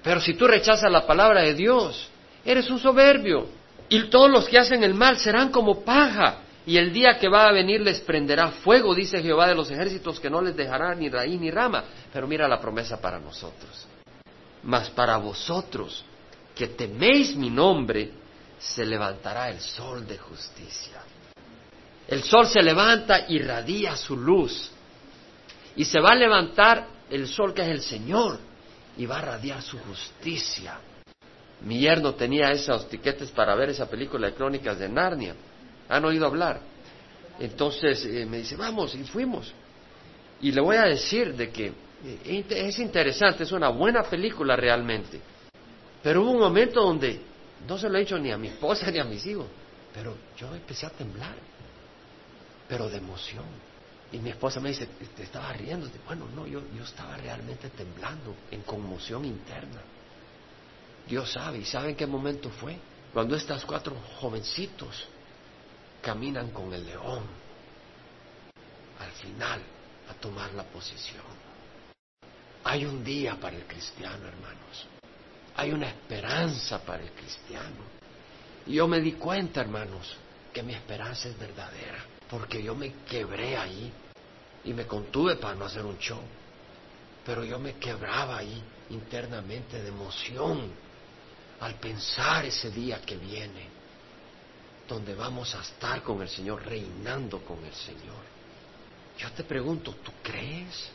[0.03, 2.09] pero si tú rechazas la palabra de Dios,
[2.43, 3.47] eres un soberbio.
[3.87, 6.39] Y todos los que hacen el mal serán como paja.
[6.65, 10.19] Y el día que va a venir les prenderá fuego, dice Jehová de los ejércitos,
[10.19, 11.85] que no les dejará ni raíz ni rama.
[12.11, 13.87] Pero mira la promesa para nosotros.
[14.63, 16.03] Mas para vosotros
[16.55, 18.11] que teméis mi nombre,
[18.59, 21.01] se levantará el sol de justicia.
[22.07, 24.71] El sol se levanta y radia su luz.
[25.75, 28.39] Y se va a levantar el sol que es el Señor
[28.97, 30.79] y va a radiar su justicia.
[31.61, 35.35] Mi yerno tenía esos tiquetes para ver esa película de Crónicas de Narnia.
[35.89, 36.59] ¿Han oído hablar?
[37.39, 39.51] Entonces eh, me dice, vamos, y fuimos.
[40.41, 41.73] Y le voy a decir de que
[42.25, 45.19] eh, es interesante, es una buena película realmente.
[46.03, 47.21] Pero hubo un momento donde
[47.67, 49.47] no se lo he dicho ni a mi esposa ni a mis hijos,
[49.93, 51.35] pero yo empecé a temblar,
[52.67, 53.45] pero de emoción.
[54.11, 54.85] Y mi esposa me dice,
[55.15, 55.89] te estaba riendo.
[56.05, 59.81] Bueno, no, yo, yo estaba realmente temblando, en conmoción interna.
[61.07, 62.77] Dios sabe, ¿y saben qué momento fue?
[63.13, 65.07] Cuando estas cuatro jovencitos
[66.01, 67.23] caminan con el león
[68.99, 69.61] al final
[70.09, 71.23] a tomar la posición.
[72.65, 74.87] Hay un día para el cristiano, hermanos.
[75.55, 77.93] Hay una esperanza para el cristiano.
[78.65, 80.15] Y yo me di cuenta, hermanos,
[80.51, 83.91] que mi esperanza es verdadera, porque yo me quebré ahí
[84.63, 86.21] y me contuve para no hacer un show.
[87.25, 90.71] Pero yo me quebraba ahí internamente de emoción
[91.59, 93.67] al pensar ese día que viene,
[94.87, 98.33] donde vamos a estar con el Señor, reinando con el Señor.
[99.17, 100.89] Yo te pregunto, ¿tú crees?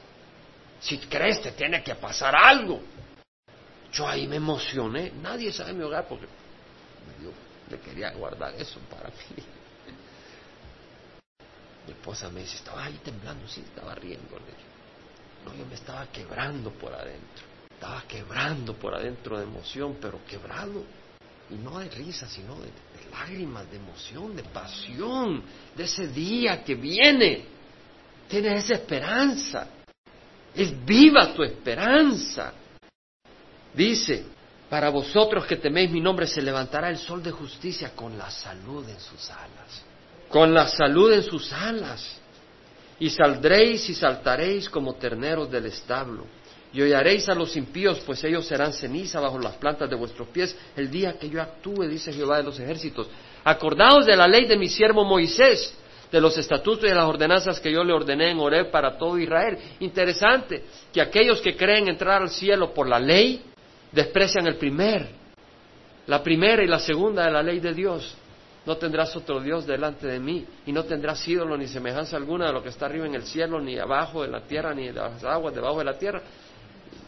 [0.80, 2.80] Si crees, te tiene que pasar algo.
[3.92, 5.12] Yo ahí me emocioné.
[5.22, 6.26] Nadie sabe mi hogar porque
[7.22, 7.30] yo
[7.70, 9.42] me quería guardar eso para mí.
[11.86, 14.38] Mi esposa me dice, estaba ahí temblando, sí, estaba riendo.
[15.44, 17.44] No, yo me estaba quebrando por adentro.
[17.72, 20.84] Estaba quebrando por adentro de emoción, pero quebrado.
[21.50, 25.42] Y no de risa, sino de, de lágrimas, de emoción, de pasión,
[25.74, 27.44] de ese día que viene.
[28.28, 29.68] Tienes esa esperanza.
[30.54, 32.52] Es viva tu esperanza.
[33.74, 34.24] Dice,
[34.68, 38.88] para vosotros que teméis mi nombre se levantará el sol de justicia con la salud
[38.88, 39.88] en sus alas
[40.28, 42.20] con la salud en sus alas.
[43.00, 46.26] Y saldréis y saltaréis como terneros del establo.
[46.72, 50.54] Y hollaréis a los impíos, pues ellos serán ceniza bajo las plantas de vuestros pies
[50.76, 53.08] el día que yo actúe, dice Jehová de los ejércitos.
[53.44, 55.74] Acordaos de la ley de mi siervo Moisés,
[56.12, 59.18] de los estatutos y de las ordenanzas que yo le ordené en Oreb para todo
[59.18, 59.58] Israel.
[59.80, 63.42] Interesante que aquellos que creen entrar al cielo por la ley
[63.92, 65.08] desprecian el primer,
[66.06, 68.16] la primera y la segunda de la ley de Dios
[68.68, 72.52] no tendrás otro Dios delante de mí, y no tendrás ídolo ni semejanza alguna de
[72.52, 75.24] lo que está arriba en el cielo, ni abajo en la tierra, ni de las
[75.24, 76.20] aguas debajo de la tierra.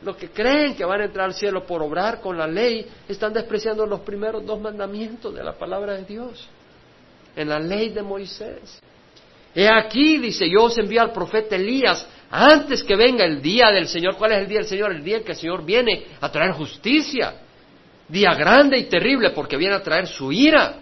[0.02, 3.34] Los que creen que van a entrar al cielo por obrar con la ley, están
[3.34, 6.48] despreciando los primeros dos mandamientos de la palabra de Dios,
[7.36, 8.80] en la ley de Moisés.
[9.54, 13.88] He aquí, dice, yo os envío al profeta Elías antes que venga el día del
[13.88, 14.16] Señor.
[14.16, 14.92] ¿Cuál es el día del Señor?
[14.92, 17.34] El día en que el Señor viene a traer justicia.
[18.08, 20.76] Día grande y terrible porque viene a traer su ira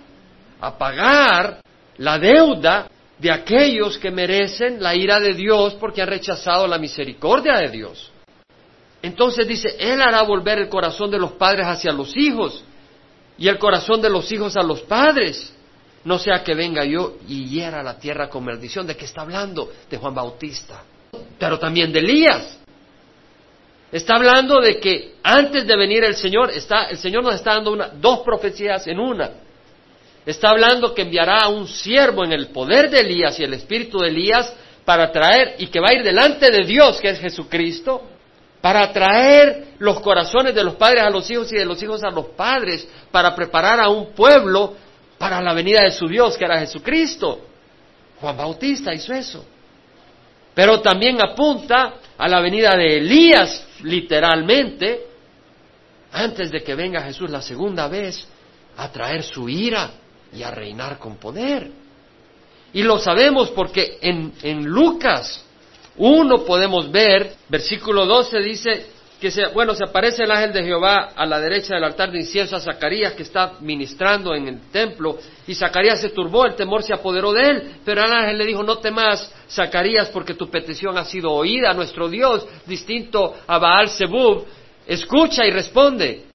[0.60, 1.60] a pagar
[1.98, 7.58] la deuda de aquellos que merecen la ira de Dios porque han rechazado la misericordia
[7.58, 8.10] de Dios.
[9.02, 12.64] Entonces dice, Él hará volver el corazón de los padres hacia los hijos
[13.36, 15.54] y el corazón de los hijos a los padres.
[16.04, 18.86] No sea que venga yo y hiera la tierra con maldición.
[18.86, 19.70] ¿De qué está hablando?
[19.90, 20.82] De Juan Bautista.
[21.38, 22.58] Pero también de Elías.
[23.90, 27.72] Está hablando de que antes de venir el Señor, está, el Señor nos está dando
[27.72, 29.30] una, dos profecías en una.
[30.26, 33.98] Está hablando que enviará a un siervo en el poder de Elías y el espíritu
[33.98, 38.02] de Elías para traer y que va a ir delante de Dios, que es Jesucristo,
[38.60, 42.10] para traer los corazones de los padres a los hijos y de los hijos a
[42.10, 44.74] los padres, para preparar a un pueblo
[45.16, 47.40] para la venida de su Dios, que era Jesucristo.
[48.20, 49.44] Juan Bautista hizo eso.
[50.58, 55.06] Pero también apunta a la venida de Elías, literalmente,
[56.10, 58.26] antes de que venga Jesús la segunda vez,
[58.76, 59.92] a traer su ira
[60.32, 61.70] y a reinar con poder.
[62.72, 65.44] Y lo sabemos porque en, en Lucas
[65.96, 68.86] 1 podemos ver, versículo 12 dice
[69.52, 72.60] bueno, se aparece el ángel de Jehová a la derecha del altar de incienso a
[72.60, 77.32] Zacarías que está ministrando en el templo y Zacarías se turbó, el temor se apoderó
[77.32, 81.32] de él, pero el ángel le dijo, no temas Zacarías porque tu petición ha sido
[81.32, 84.46] oída, nuestro Dios, distinto a Baal Zebub,
[84.86, 86.26] escucha y responde.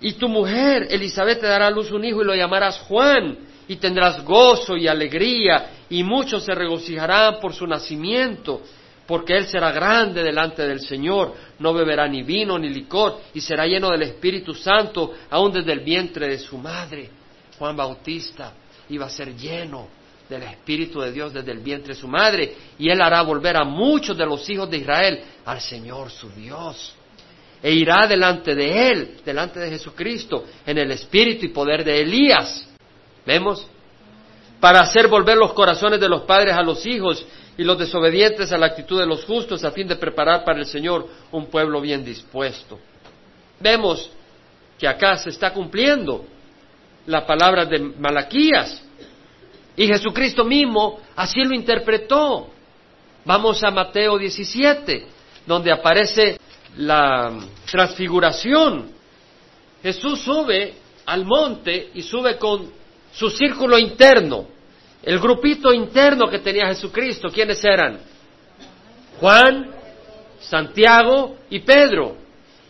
[0.00, 3.76] Y tu mujer, Elizabeth, te dará a luz un hijo y lo llamarás Juan, y
[3.76, 8.62] tendrás gozo y alegría, y muchos se regocijarán por su nacimiento,
[9.06, 13.66] porque él será grande delante del Señor, no beberá ni vino ni licor, y será
[13.66, 17.10] lleno del Espíritu Santo, aún desde el vientre de su madre.
[17.58, 18.52] Juan Bautista
[18.88, 19.88] iba a ser lleno
[20.28, 23.64] del Espíritu de Dios desde el vientre de su madre, y él hará volver a
[23.64, 26.94] muchos de los hijos de Israel al Señor su Dios.
[27.62, 32.68] E irá delante de él, delante de Jesucristo, en el espíritu y poder de Elías.
[33.24, 33.66] ¿Vemos?
[34.60, 37.24] Para hacer volver los corazones de los padres a los hijos
[37.56, 40.66] y los desobedientes a la actitud de los justos a fin de preparar para el
[40.66, 42.78] Señor un pueblo bien dispuesto.
[43.60, 44.10] Vemos
[44.78, 46.24] que acá se está cumpliendo
[47.06, 48.82] la palabra de Malaquías
[49.76, 52.48] y Jesucristo mismo así lo interpretó.
[53.24, 55.06] Vamos a Mateo 17,
[55.46, 56.38] donde aparece
[56.76, 57.32] la
[57.70, 58.90] transfiguración.
[59.82, 60.74] Jesús sube
[61.06, 62.70] al monte y sube con
[63.12, 64.46] su círculo interno,
[65.04, 67.28] el grupito interno que tenía Jesucristo.
[67.28, 67.98] ¿Quiénes eran?
[69.20, 69.70] Juan,
[70.40, 72.16] Santiago y Pedro.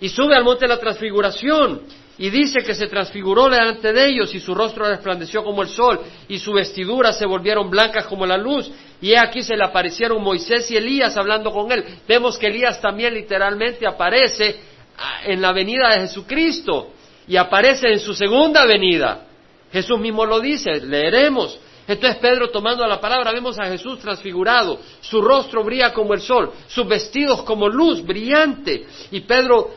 [0.00, 1.82] Y sube al monte de la transfiguración
[2.18, 6.00] y dice que se transfiguró delante de ellos y su rostro resplandeció como el sol
[6.28, 8.70] y su vestidura se volvieron blancas como la luz.
[9.00, 11.84] Y aquí se le aparecieron Moisés y Elías hablando con él.
[12.06, 14.56] Vemos que Elías también literalmente aparece
[14.96, 16.90] ah, en la venida de Jesucristo
[17.26, 19.26] y aparece en su segunda venida.
[19.72, 21.58] Jesús mismo lo dice, leeremos.
[21.86, 26.52] Entonces Pedro tomando la palabra vemos a Jesús transfigurado, su rostro brilla como el sol,
[26.66, 28.86] sus vestidos como luz brillante.
[29.10, 29.74] Y Pedro,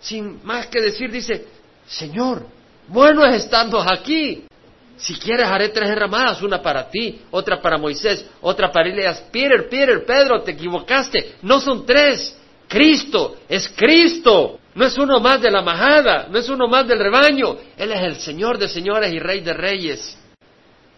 [0.00, 1.46] sin más que decir, dice,
[1.86, 2.46] Señor,
[2.88, 4.44] bueno es estando aquí.
[4.96, 9.22] Si quieres haré tres derramadas, una para ti, otra para Moisés, otra para Elías.
[9.30, 11.36] Peter, Peter, Pedro, te equivocaste.
[11.42, 12.36] No son tres.
[12.66, 14.58] Cristo es Cristo.
[14.74, 17.56] No es uno más de la majada, no es uno más del rebaño.
[17.76, 20.18] Él es el Señor de señores y Rey de reyes.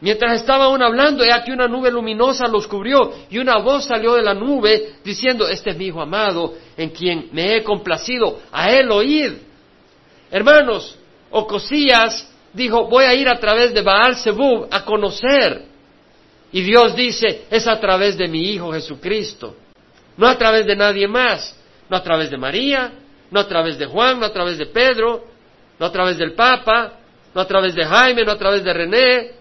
[0.01, 4.15] Mientras estaba aún hablando, he aquí una nube luminosa los cubrió y una voz salió
[4.15, 8.71] de la nube diciendo, este es mi Hijo amado en quien me he complacido, a
[8.71, 9.33] él oíd.
[10.31, 10.97] Hermanos,
[11.31, 15.67] Ocosías dijo, voy a ir a través de Baal Zebub a conocer.
[16.51, 19.55] Y Dios dice, es a través de mi Hijo Jesucristo,
[20.17, 21.55] no a través de nadie más,
[21.91, 22.93] no a través de María,
[23.31, 25.27] no a través de Juan, no a través de Pedro,
[25.79, 26.95] no a través del Papa,
[27.35, 29.40] no a través de Jaime, no a través de René,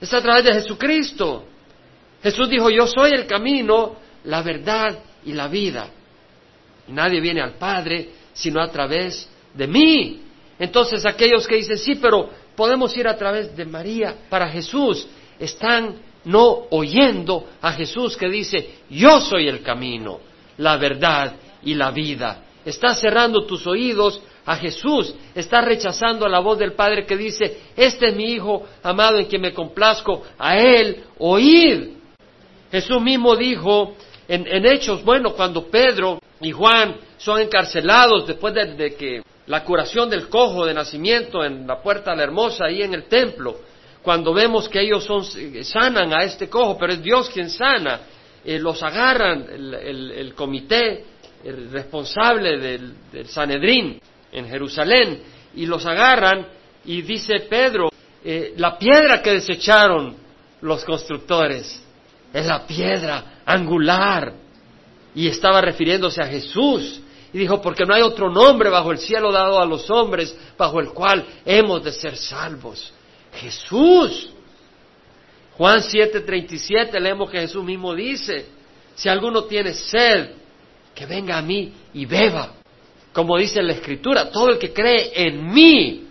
[0.00, 1.44] es a través de Jesucristo.
[2.22, 5.88] Jesús dijo, yo soy el camino, la verdad y la vida.
[6.88, 10.22] Y nadie viene al Padre sino a través de mí.
[10.58, 15.06] Entonces aquellos que dicen, sí, pero podemos ir a través de María para Jesús,
[15.38, 20.20] están no oyendo a Jesús que dice, yo soy el camino,
[20.58, 22.42] la verdad y la vida.
[22.64, 28.08] Estás cerrando tus oídos a Jesús, estás rechazando la voz del Padre que dice, este
[28.08, 31.96] es mi Hijo amado en quien me complazco, a Él oír.
[32.70, 33.94] Jesús mismo dijo
[34.28, 40.28] en, Hechos, bueno, cuando Pedro y Juan son encarcelados después de que la curación del
[40.28, 43.56] cojo de nacimiento en la puerta de la hermosa ahí en el templo,
[44.02, 45.24] cuando vemos que ellos son,
[45.64, 48.02] sanan a este cojo, pero es Dios quien sana,
[48.44, 51.04] eh, los agarran el, comité
[51.42, 54.00] el responsable del, Sanedrín
[54.36, 55.22] en Jerusalén
[55.54, 56.46] y los agarran
[56.84, 57.88] y dice Pedro,
[58.22, 60.14] eh, la piedra que desecharon
[60.60, 61.82] los constructores
[62.32, 64.34] es la piedra angular
[65.14, 67.00] y estaba refiriéndose a Jesús
[67.32, 70.80] y dijo, porque no hay otro nombre bajo el cielo dado a los hombres bajo
[70.80, 72.92] el cual hemos de ser salvos.
[73.32, 74.30] Jesús.
[75.56, 78.46] Juan 7:37 leemos que Jesús mismo dice,
[78.94, 80.30] si alguno tiene sed,
[80.94, 82.52] que venga a mí y beba.
[83.16, 86.06] Como dice la Escritura, todo el que cree en mí,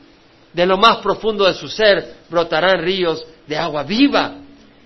[0.52, 4.38] de lo más profundo de su ser, brotarán ríos de agua viva.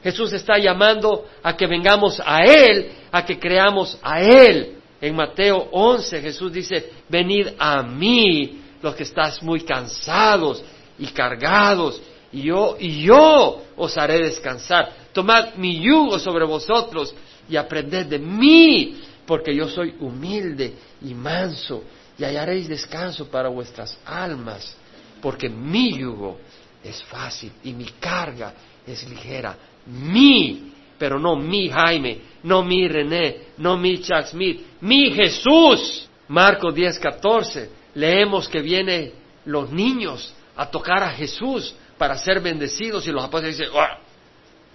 [0.04, 4.80] Jesús está llamando a que vengamos a Él, a que creamos a Él.
[5.00, 10.62] En Mateo 11 Jesús dice, venid a mí los que estás muy cansados
[10.98, 12.02] y cargados,
[12.34, 14.92] y yo, y yo os haré descansar.
[15.14, 17.16] Tomad mi yugo sobre vosotros
[17.50, 21.82] y aprended de mí, porque yo soy humilde y manso,
[22.20, 24.76] y hallaréis descanso para vuestras almas,
[25.22, 26.40] porque mi yugo
[26.84, 28.54] es fácil y mi carga
[28.86, 29.58] es ligera.
[29.88, 36.08] Mi pero no mi Jaime, no mi René, no mi Chuck Smith, mi Jesús.
[36.28, 39.14] Marcos 10, 14, leemos que vienen
[39.46, 43.74] los niños a tocar a Jesús para ser bendecidos y los apóstoles dicen,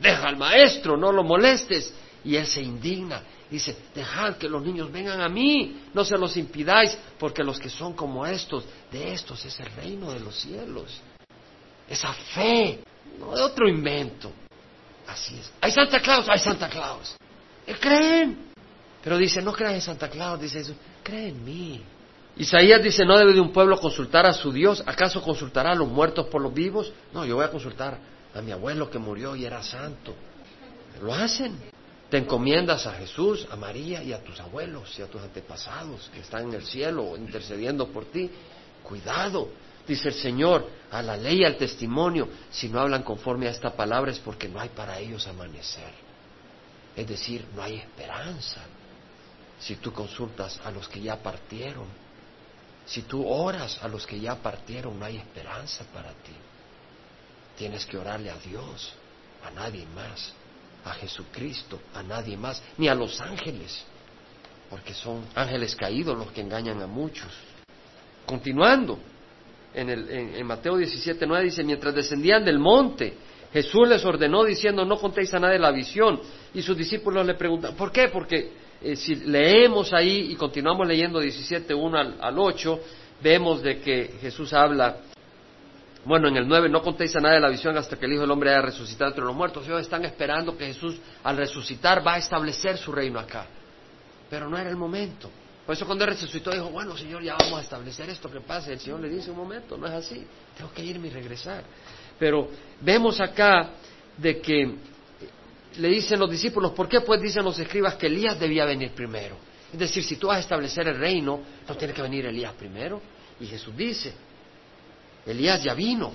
[0.00, 1.94] deja al maestro, no lo molestes.
[2.24, 6.36] Y él se indigna Dice, dejad que los niños vengan a mí, no se los
[6.36, 11.00] impidáis, porque los que son como estos, de estos es el reino de los cielos.
[11.88, 12.80] Esa fe,
[13.18, 14.32] no de otro invento.
[15.06, 15.50] Así es.
[15.60, 17.16] Hay Santa Claus, hay Santa Claus.
[17.66, 18.50] ¿Eh, creen?
[19.02, 21.82] Pero dice, no crean en Santa Claus, dice eso, creen en mí.
[22.36, 25.88] Isaías dice, no debe de un pueblo consultar a su Dios, ¿acaso consultará a los
[25.88, 26.92] muertos por los vivos?
[27.12, 27.98] No, yo voy a consultar
[28.34, 30.14] a mi abuelo que murió y era santo.
[31.00, 31.73] Lo hacen.
[32.14, 36.20] Te encomiendas a Jesús, a María y a tus abuelos y a tus antepasados que
[36.20, 38.30] están en el cielo intercediendo por ti.
[38.84, 39.48] Cuidado,
[39.84, 42.28] dice el Señor, a la ley y al testimonio.
[42.52, 45.90] Si no hablan conforme a esta palabra es porque no hay para ellos amanecer.
[46.94, 48.60] Es decir, no hay esperanza.
[49.58, 51.86] Si tú consultas a los que ya partieron,
[52.86, 56.36] si tú oras a los que ya partieron, no hay esperanza para ti.
[57.58, 58.92] Tienes que orarle a Dios,
[59.44, 60.32] a nadie más
[60.84, 63.84] a Jesucristo, a nadie más, ni a los ángeles,
[64.68, 67.32] porque son ángeles caídos los que engañan a muchos.
[68.26, 68.98] Continuando,
[69.74, 73.14] en, el, Mateo 17, 9 dice, mientras descendían del monte,
[73.52, 76.20] Jesús les ordenó diciendo, no contéis a nadie la visión.
[76.54, 78.08] Y sus discípulos le preguntan, ¿por qué?
[78.08, 82.80] Porque eh, si leemos ahí y continuamos leyendo 17, 1 al, al 8,
[83.22, 84.98] vemos de que Jesús habla
[86.04, 88.30] bueno, en el 9, no contéis a nadie la visión hasta que el Hijo del
[88.30, 89.64] Hombre haya resucitado entre los muertos.
[89.66, 93.46] Ellos están esperando que Jesús, al resucitar, va a establecer su reino acá.
[94.28, 95.30] Pero no era el momento.
[95.64, 98.70] Por eso cuando él resucitó dijo, bueno, Señor, ya vamos a establecer esto que pasa.
[98.70, 100.26] El Señor le dice, un momento, no es así.
[100.56, 101.64] Tengo que irme y regresar.
[102.18, 102.48] Pero
[102.82, 103.70] vemos acá
[104.18, 104.74] de que
[105.78, 109.36] le dicen los discípulos, ¿por qué pues dicen los escribas que Elías debía venir primero?
[109.72, 113.00] Es decir, si tú vas a establecer el reino, no tiene que venir Elías primero.
[113.40, 114.12] Y Jesús dice,
[115.26, 116.12] Elías ya vino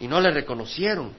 [0.00, 1.12] y no le reconocieron,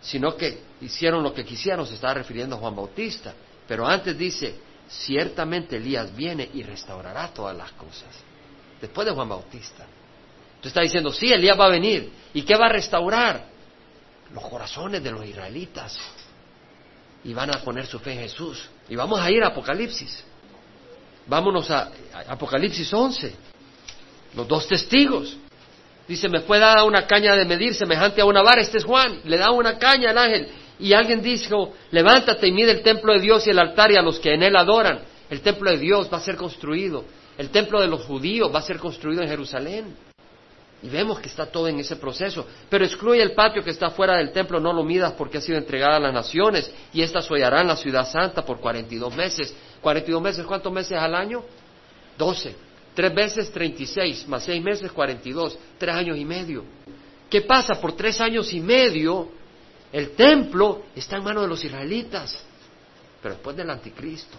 [0.00, 3.34] sino que hicieron lo que quisieron, se estaba refiriendo a Juan Bautista.
[3.68, 4.56] Pero antes dice,
[4.88, 8.08] ciertamente Elías viene y restaurará todas las cosas.
[8.80, 9.84] Después de Juan Bautista.
[9.84, 12.10] Entonces está diciendo, sí, Elías va a venir.
[12.34, 13.46] ¿Y qué va a restaurar?
[14.32, 15.98] Los corazones de los israelitas.
[17.24, 18.68] Y van a poner su fe en Jesús.
[18.88, 20.24] Y vamos a ir a Apocalipsis.
[21.26, 23.34] Vámonos a, a Apocalipsis 11.
[24.34, 25.36] Los dos testigos.
[26.12, 28.60] Dice, me fue dada una caña de medir semejante a una vara.
[28.60, 29.20] Este es Juan.
[29.24, 30.46] Le da una caña al ángel.
[30.78, 34.02] Y alguien dijo, levántate y mide el templo de Dios y el altar y a
[34.02, 35.00] los que en él adoran.
[35.30, 37.06] El templo de Dios va a ser construido.
[37.38, 39.96] El templo de los judíos va a ser construido en Jerusalén.
[40.82, 42.46] Y vemos que está todo en ese proceso.
[42.68, 45.56] Pero excluye el patio que está fuera del templo, no lo midas porque ha sido
[45.56, 46.70] entregada a las naciones.
[46.92, 49.54] Y éstas hollarán la ciudad santa por 42 meses.
[49.82, 50.44] ¿42 meses?
[50.44, 51.42] ¿Cuántos meses al año?
[52.18, 52.71] 12.
[52.94, 56.64] Tres veces 36, más seis meses 42, tres años y medio.
[57.30, 57.74] ¿Qué pasa?
[57.80, 59.30] Por tres años y medio
[59.92, 62.38] el templo está en manos de los israelitas,
[63.22, 64.38] pero después del anticristo.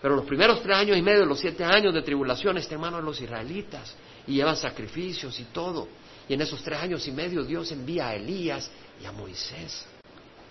[0.00, 3.00] Pero los primeros tres años y medio, los siete años de tribulación, está en manos
[3.00, 3.94] de los israelitas
[4.26, 5.88] y llevan sacrificios y todo.
[6.28, 8.70] Y en esos tres años y medio Dios envía a Elías
[9.02, 9.84] y a Moisés.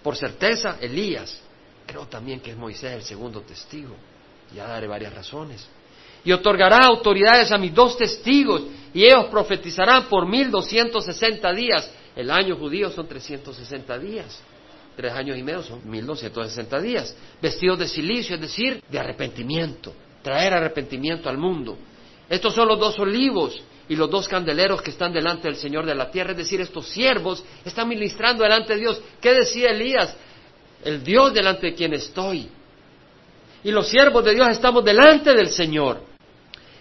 [0.04, 1.40] Por certeza, Elías.
[1.86, 3.96] Creo también que es Moisés el segundo testigo.
[4.54, 5.66] Ya daré varias razones
[6.24, 8.64] y otorgará autoridades a mis dos testigos,
[8.94, 11.92] y ellos profetizarán por mil doscientos sesenta días.
[12.16, 14.42] El año judío son trescientos sesenta días.
[14.96, 17.16] Tres años y medio son mil doscientos sesenta días.
[17.40, 19.94] Vestidos de silicio, es decir, de arrepentimiento.
[20.24, 21.78] Traer arrepentimiento al mundo.
[22.28, 25.94] Estos son los dos olivos y los dos candeleros que están delante del Señor de
[25.94, 26.32] la tierra.
[26.32, 29.02] Es decir, estos siervos están ministrando delante de Dios.
[29.22, 30.16] ¿Qué decía Elías?
[30.84, 32.50] El Dios delante de quien estoy.
[33.64, 36.02] Y los siervos de Dios estamos delante del Señor.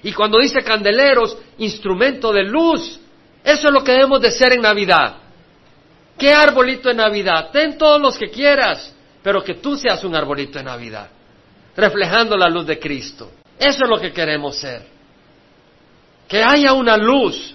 [0.03, 3.01] Y cuando dice candeleros, instrumento de luz,
[3.43, 5.17] eso es lo que debemos de ser en Navidad.
[6.19, 7.51] ¿Qué arbolito de Navidad?
[7.53, 11.09] Ten todos los que quieras, pero que tú seas un arbolito de Navidad,
[11.77, 13.33] reflejando la luz de Cristo.
[13.59, 14.83] Eso es lo que queremos ser.
[16.29, 17.55] Que haya una luz,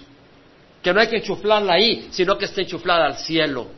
[0.82, 3.68] que no hay que enchuflarla ahí, sino que esté enchuflada al cielo.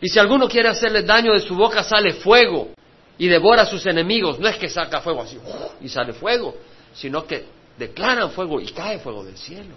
[0.00, 2.72] Y si alguno quiere hacerle daño de su boca, sale fuego
[3.18, 4.38] y devora a sus enemigos.
[4.38, 5.38] No es que saca fuego así
[5.80, 6.54] y sale fuego,
[6.94, 7.44] sino que
[7.76, 9.74] declaran fuego y cae fuego del cielo.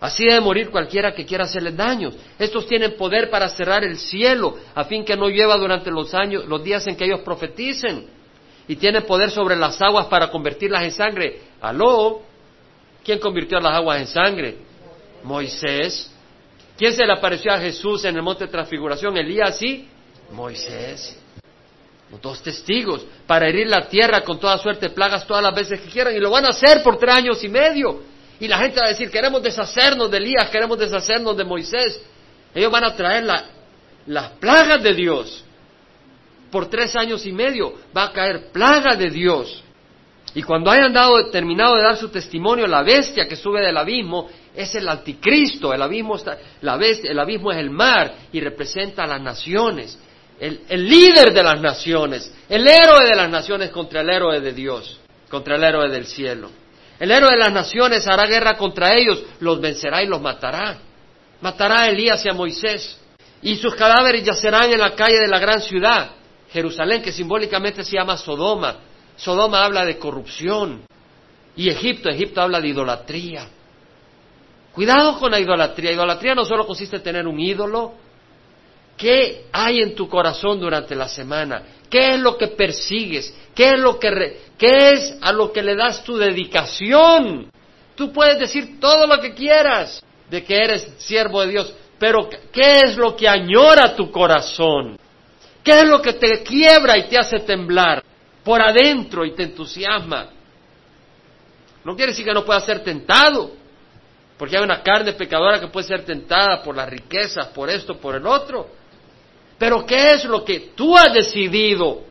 [0.00, 2.10] Así debe morir cualquiera que quiera hacerles daño.
[2.38, 6.46] Estos tienen poder para cerrar el cielo, a fin que no llueva durante los años,
[6.46, 8.06] los días en que ellos profeticen.
[8.66, 11.40] Y tienen poder sobre las aguas para convertirlas en sangre.
[11.60, 12.22] Aló,
[13.04, 14.56] ¿quién convirtió las aguas en sangre?
[15.22, 16.10] Moisés.
[16.78, 19.18] ¿Quién se le apareció a Jesús en el monte de transfiguración?
[19.18, 19.86] Elías, sí.
[20.32, 21.19] Moisés
[22.18, 25.88] dos testigos, para herir la tierra con toda suerte de plagas todas las veces que
[25.88, 28.02] quieran, y lo van a hacer por tres años y medio.
[28.40, 32.00] Y la gente va a decir, queremos deshacernos de Elías, queremos deshacernos de Moisés.
[32.54, 33.24] Ellos van a traer
[34.06, 35.44] las plagas de Dios.
[36.50, 39.62] por tres años y medio, va a caer plaga de Dios.
[40.34, 44.28] Y cuando hayan dado, terminado de dar su testimonio, la bestia que sube del abismo
[44.54, 49.04] es el anticristo, el abismo, está, la bestia, el abismo es el mar y representa
[49.04, 49.98] a las naciones,
[50.40, 54.98] el, líder de las naciones, el héroe de las naciones contra el héroe de Dios,
[55.28, 56.50] contra el héroe del cielo.
[56.98, 60.78] El héroe de las naciones hará guerra contra ellos, los vencerá y los matará.
[61.40, 62.98] Matará a Elías y a Moisés.
[63.42, 66.10] Y sus cadáveres yacerán en la calle de la gran ciudad,
[66.50, 68.76] Jerusalén, que simbólicamente se llama Sodoma.
[69.16, 70.82] Sodoma habla de corrupción.
[71.56, 73.46] Y Egipto, Egipto habla de idolatría.
[74.72, 75.92] Cuidado con la idolatría.
[75.92, 77.94] Idolatría no solo consiste en tener un ídolo.
[79.00, 81.62] ¿Qué hay en tu corazón durante la semana?
[81.88, 83.34] ¿Qué es lo que persigues?
[83.54, 87.50] ¿Qué es, lo que ¿Qué es a lo que le das tu dedicación?
[87.94, 92.82] Tú puedes decir todo lo que quieras de que eres siervo de Dios, pero ¿qué
[92.84, 94.98] es lo que añora tu corazón?
[95.64, 98.04] ¿Qué es lo que te quiebra y te hace temblar
[98.44, 100.28] por adentro y te entusiasma?
[101.86, 103.52] No quiere decir que no pueda ser tentado,
[104.36, 108.14] porque hay una carne pecadora que puede ser tentada por las riquezas, por esto, por
[108.14, 108.79] el otro.
[109.60, 112.04] Pero ¿qué es lo que tú has decidido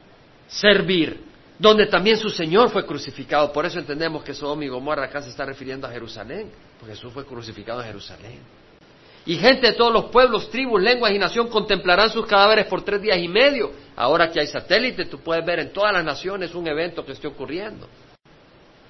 [0.48, 1.20] servir?
[1.58, 3.52] Donde también su Señor fue crucificado.
[3.52, 7.12] Por eso entendemos que Sodoma y Gomorra acá se está refiriendo a Jerusalén, porque Jesús
[7.12, 8.40] fue crucificado en Jerusalén.
[9.26, 13.02] Y gente de todos los pueblos, tribus, lenguas y nación contemplarán sus cadáveres por tres
[13.02, 13.72] días y medio.
[13.96, 17.28] Ahora que hay satélite, tú puedes ver en todas las naciones un evento que esté
[17.28, 17.88] ocurriendo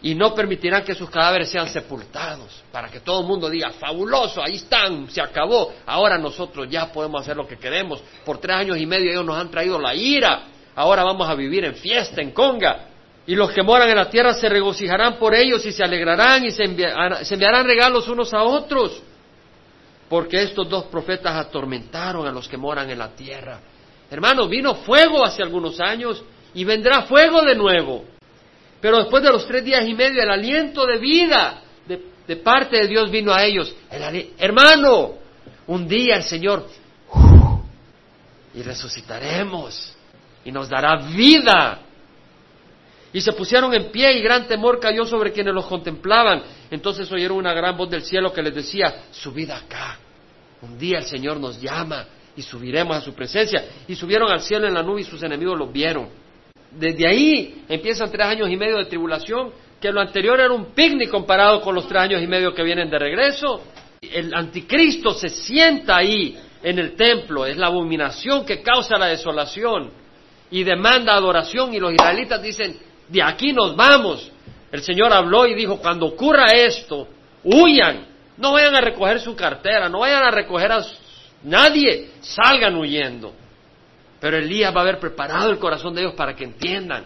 [0.01, 4.41] y no permitirán que sus cadáveres sean sepultados, para que todo el mundo diga, fabuloso,
[4.41, 8.77] ahí están, se acabó, ahora nosotros ya podemos hacer lo que queremos, por tres años
[8.77, 10.43] y medio ellos nos han traído la ira,
[10.75, 12.85] ahora vamos a vivir en fiesta, en conga,
[13.27, 16.51] y los que moran en la tierra se regocijarán por ellos y se alegrarán y
[16.51, 19.03] se, se enviarán regalos unos a otros,
[20.07, 23.59] porque estos dos profetas atormentaron a los que moran en la tierra.
[24.09, 26.23] Hermanos, vino fuego hace algunos años
[26.53, 28.05] y vendrá fuego de nuevo.
[28.81, 31.63] Pero después de los tres días y medio, el aliento de vida
[32.27, 33.75] de, parte de Dios vino a ellos.
[34.37, 35.15] hermano,
[35.67, 36.67] un día el Señor,
[38.53, 39.93] y resucitaremos,
[40.45, 41.79] y nos dará vida.
[43.11, 46.43] Y se pusieron en pie y gran temor cayó sobre quienes los contemplaban.
[46.69, 49.97] Entonces oyeron una gran voz del cielo que les decía, subid acá.
[50.61, 52.05] Un día el Señor nos llama
[52.35, 53.65] y subiremos a su presencia.
[53.87, 56.09] Y subieron al cielo en la nube y sus enemigos los vieron
[56.71, 61.09] desde ahí empiezan tres años y medio de tribulación, que lo anterior era un picnic
[61.09, 63.61] comparado con los tres años y medio que vienen de regreso.
[64.01, 69.91] El anticristo se sienta ahí en el templo, es la abominación que causa la desolación
[70.51, 74.31] y demanda adoración y los israelitas dicen, de aquí nos vamos.
[74.71, 77.07] El Señor habló y dijo, cuando ocurra esto,
[77.43, 78.05] huyan,
[78.37, 80.85] no vayan a recoger su cartera, no vayan a recoger a
[81.43, 83.33] nadie, salgan huyendo.
[84.19, 87.05] Pero Elías va a haber preparado el corazón de ellos para que entiendan.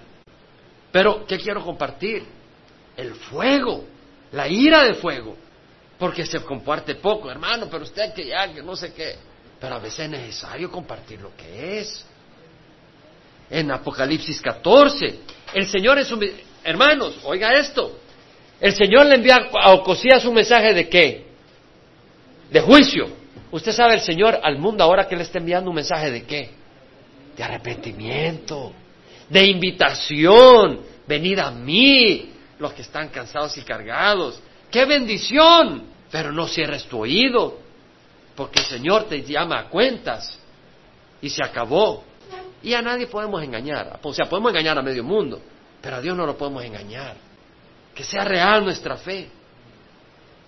[0.91, 2.23] Pero, ¿qué quiero compartir?
[2.95, 3.85] El fuego,
[4.31, 5.35] la ira de fuego.
[5.97, 9.15] Porque se comparte poco, hermano, pero usted que ya, que no sé qué.
[9.59, 12.05] Pero a veces es necesario compartir lo que es.
[13.49, 15.19] En Apocalipsis 14,
[15.53, 16.23] el Señor es un...
[16.63, 17.99] Hermanos, oiga esto.
[18.59, 21.25] El Señor le envía a Ocosías un mensaje de qué?
[22.49, 23.07] De juicio.
[23.51, 26.62] Usted sabe el Señor al mundo ahora que le está enviando un mensaje de qué?
[27.35, 28.71] De arrepentimiento,
[29.29, 34.39] de invitación, venid a mí, los que están cansados y cargados.
[34.69, 35.83] ¡Qué bendición!
[36.11, 37.59] Pero no cierres tu oído,
[38.35, 40.37] porque el Señor te llama a cuentas
[41.21, 42.03] y se acabó.
[42.61, 43.99] Y a nadie podemos engañar.
[44.01, 45.41] O sea, podemos engañar a medio mundo,
[45.81, 47.17] pero a Dios no lo podemos engañar.
[47.95, 49.27] Que sea real nuestra fe.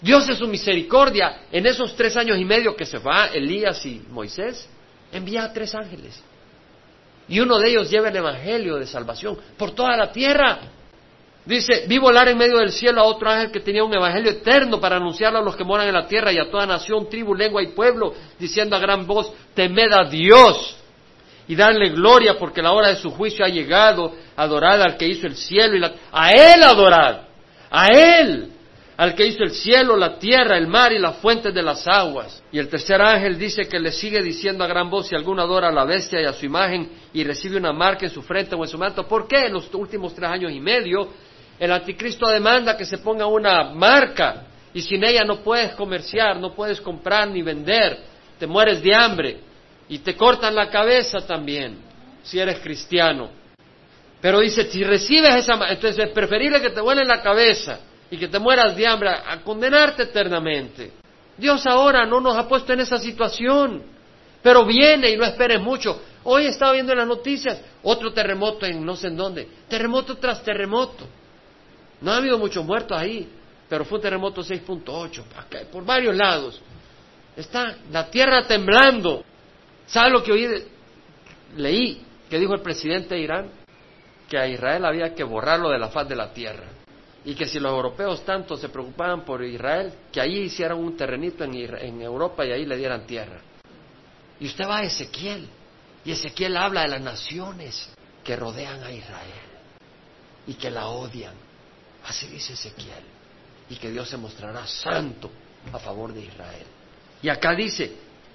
[0.01, 1.41] Dios es su misericordia.
[1.51, 4.69] En esos tres años y medio que se va Elías y Moisés,
[5.11, 6.21] envía a tres ángeles
[7.28, 10.59] y uno de ellos lleva el Evangelio de salvación por toda la tierra.
[11.45, 14.80] Dice, vi volar en medio del cielo a otro ángel que tenía un evangelio eterno
[14.80, 17.61] para anunciarlo a los que moran en la tierra y a toda nación, tribu, lengua
[17.61, 20.76] y pueblo, diciendo a gran voz, temed a Dios
[21.47, 25.28] y darle gloria porque la hora de su juicio ha llegado, adorad al que hizo
[25.28, 25.93] el cielo y la...
[26.11, 27.21] A Él adorad,
[27.69, 28.51] a Él,
[28.97, 32.41] al que hizo el cielo, la tierra, el mar y las fuentes de las aguas.
[32.51, 35.67] Y el tercer ángel dice que le sigue diciendo a gran voz si alguno adora
[35.67, 38.63] a la bestia y a su imagen y recibe una marca en su frente o
[38.63, 39.05] en su manto.
[39.05, 41.09] ¿Por qué en los últimos tres años y medio
[41.59, 44.43] el anticristo demanda que se ponga una marca
[44.73, 47.97] y sin ella no puedes comerciar, no puedes comprar ni vender,
[48.39, 49.39] te mueres de hambre
[49.89, 51.77] y te cortan la cabeza también
[52.23, 53.29] si eres cristiano.
[54.21, 57.79] Pero dice, si recibes esa, entonces es preferible que te vuelen la cabeza
[58.09, 60.91] y que te mueras de hambre a condenarte eternamente.
[61.37, 63.83] Dios ahora no nos ha puesto en esa situación,
[64.41, 66.01] pero viene y no esperes mucho.
[66.23, 70.43] Hoy estaba viendo en las noticias otro terremoto en no sé en dónde, terremoto tras
[70.43, 71.05] terremoto.
[72.01, 73.27] No ha habido muchos muertos ahí,
[73.67, 75.23] pero fue un terremoto 6.8,
[75.71, 76.61] por varios lados.
[77.35, 79.23] Está la tierra temblando.
[79.87, 80.63] ¿Sabe lo que oí?
[81.57, 83.49] leí que dijo el presidente de Irán?
[84.29, 86.65] Que a Israel había que borrarlo de la faz de la tierra.
[87.26, 91.43] Y que si los europeos tanto se preocupaban por Israel, que allí hicieran un terrenito
[91.43, 93.41] en, en Europa y ahí le dieran tierra.
[94.39, 95.47] Y usted va a Ezequiel,
[96.03, 97.89] y Ezequiel habla de las naciones
[98.23, 99.45] que rodean a Israel
[100.47, 101.34] y que la odian.
[102.05, 103.03] Así dice Ezequiel.
[103.69, 105.32] Y que Dios se mostrará santo
[105.73, 106.67] a favor de Israel.
[107.21, 107.91] Y acá dice,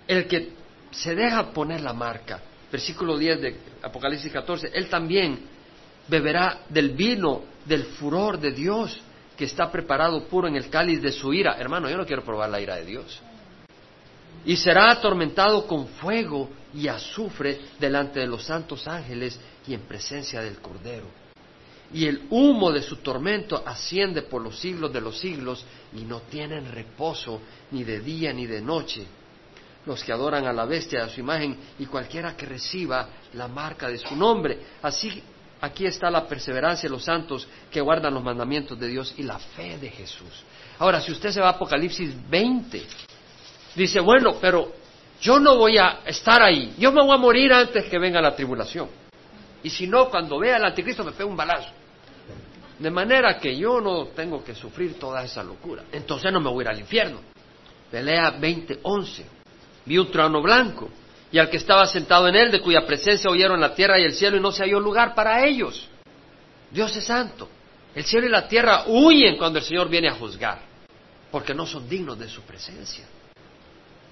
[0.08, 0.52] el que
[0.90, 5.46] se deja poner la marca, versículo 10 de Apocalipsis 14, él también
[6.08, 9.00] beberá del vino del furor de Dios
[9.36, 11.56] que está preparado puro en el cáliz de su ira.
[11.58, 13.20] Hermano, yo no quiero probar la ira de Dios.
[14.44, 20.40] Y será atormentado con fuego y azufre delante de los santos ángeles y en presencia
[20.42, 21.06] del Cordero.
[21.92, 26.20] Y el humo de su tormento asciende por los siglos de los siglos y no
[26.20, 27.40] tienen reposo
[27.72, 29.06] ni de día ni de noche
[29.86, 33.88] los que adoran a la bestia, a su imagen y cualquiera que reciba la marca
[33.88, 34.58] de su nombre.
[34.82, 35.22] Así
[35.60, 39.38] aquí está la perseverancia de los santos que guardan los mandamientos de Dios y la
[39.38, 40.44] fe de Jesús.
[40.78, 42.82] Ahora, si usted se va a Apocalipsis 20,
[43.74, 44.72] dice, bueno, pero
[45.20, 48.34] yo no voy a estar ahí, yo me voy a morir antes que venga la
[48.34, 48.88] tribulación.
[49.62, 51.68] Y si no, cuando vea al anticristo me pega un balazo.
[52.78, 55.84] De manera que yo no tengo que sufrir toda esa locura.
[55.92, 57.20] Entonces no me voy a ir al infierno.
[57.90, 59.24] Pelea 20:11.
[59.84, 60.88] Vi un trono blanco
[61.32, 64.14] y al que estaba sentado en él, de cuya presencia oyeron la tierra y el
[64.14, 65.88] cielo y no se halló lugar para ellos.
[66.70, 67.48] Dios es santo.
[67.94, 70.60] El cielo y la tierra huyen cuando el Señor viene a juzgar,
[71.30, 73.04] porque no son dignos de su presencia.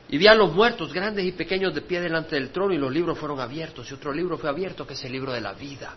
[0.08, 2.92] Y vi a los muertos, grandes y pequeños, de pie delante del trono, y los
[2.92, 5.94] libros fueron abiertos, y otro libro fue abierto, que es el libro de la vida.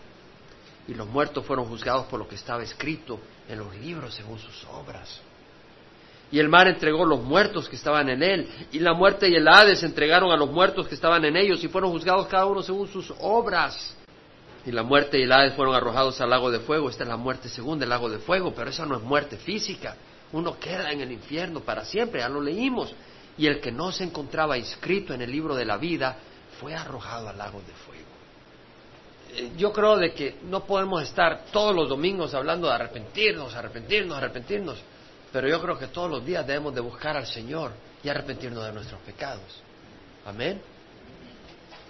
[0.86, 4.64] Y los muertos fueron juzgados por lo que estaba escrito en los libros según sus
[4.64, 5.20] obras.
[6.32, 9.46] Y el mar entregó los muertos que estaban en él, y la muerte y el
[9.46, 12.88] Hades entregaron a los muertos que estaban en ellos, y fueron juzgados cada uno según
[12.88, 13.96] sus obras.
[14.64, 16.88] Y la muerte y el Hades fueron arrojados al lago de fuego.
[16.88, 19.96] Esta es la muerte según el lago de fuego, pero esa no es muerte física.
[20.32, 22.94] Uno queda en el infierno para siempre, ya lo leímos
[23.36, 26.16] y el que no se encontraba inscrito en el libro de la vida
[26.60, 28.02] fue arrojado al lago de fuego.
[29.34, 34.18] Eh, yo creo de que no podemos estar todos los domingos hablando de arrepentirnos, arrepentirnos,
[34.18, 34.78] arrepentirnos,
[35.32, 37.72] pero yo creo que todos los días debemos de buscar al Señor
[38.04, 39.62] y arrepentirnos de nuestros pecados.
[40.26, 40.60] Amén.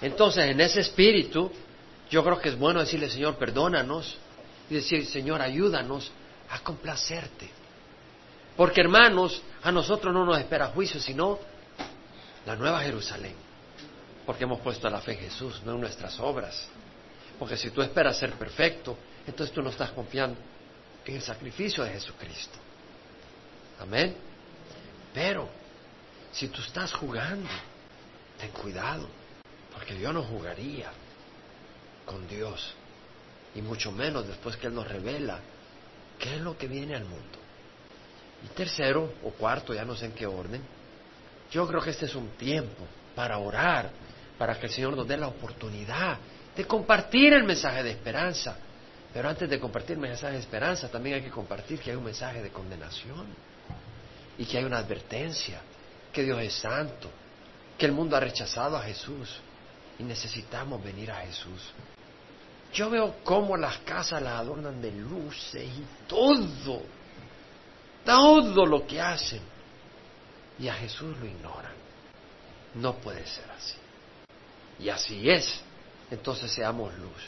[0.01, 1.51] Entonces, en ese espíritu,
[2.09, 4.16] yo creo que es bueno decirle, Señor, perdónanos
[4.70, 6.11] y decir, Señor, ayúdanos
[6.51, 7.51] a complacerte.
[8.57, 11.38] Porque hermanos, a nosotros no nos espera juicio, sino
[12.47, 13.34] la nueva Jerusalén.
[14.24, 16.68] Porque hemos puesto la fe en Jesús, no en nuestras obras.
[17.38, 20.38] Porque si tú esperas ser perfecto, entonces tú no estás confiando
[21.05, 22.61] en el sacrificio de Jesucristo.
[23.83, 24.14] Amén.
[25.12, 25.49] Pero,
[26.30, 27.49] si tú estás jugando,
[28.39, 29.09] ten cuidado,
[29.72, 30.91] porque yo no jugaría
[32.07, 32.74] con Dios,
[33.55, 35.41] y mucho menos después que Él nos revela
[36.18, 37.39] qué es lo que viene al mundo.
[38.45, 40.62] Y tercero o cuarto, ya no sé en qué orden,
[41.51, 43.91] yo creo que este es un tiempo para orar,
[44.39, 46.18] para que el Señor nos dé la oportunidad
[46.57, 48.57] de compartir el mensaje de esperanza.
[49.12, 52.05] Pero antes de compartir el mensaje de esperanza, también hay que compartir que hay un
[52.05, 53.26] mensaje de condenación
[54.39, 55.61] y que hay una advertencia,
[56.12, 57.11] que Dios es santo,
[57.78, 59.41] que el mundo ha rechazado a Jesús
[59.99, 61.72] y necesitamos venir a Jesús.
[62.72, 66.83] Yo veo cómo las casas las adornan de luces y todo
[68.05, 69.41] todo lo que hacen
[70.59, 71.72] y a Jesús lo ignoran.
[72.74, 73.76] No puede ser así.
[74.78, 75.61] Y así es.
[76.11, 77.22] Entonces seamos luz.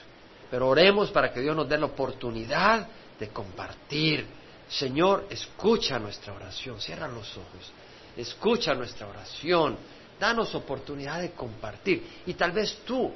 [0.50, 2.86] Pero oremos para que Dios nos dé la oportunidad
[3.18, 4.26] de compartir.
[4.68, 6.80] Señor, escucha nuestra oración.
[6.80, 7.72] Cierra los ojos.
[8.16, 9.76] Escucha nuestra oración.
[10.18, 12.22] Danos oportunidad de compartir.
[12.26, 13.12] Y tal vez tú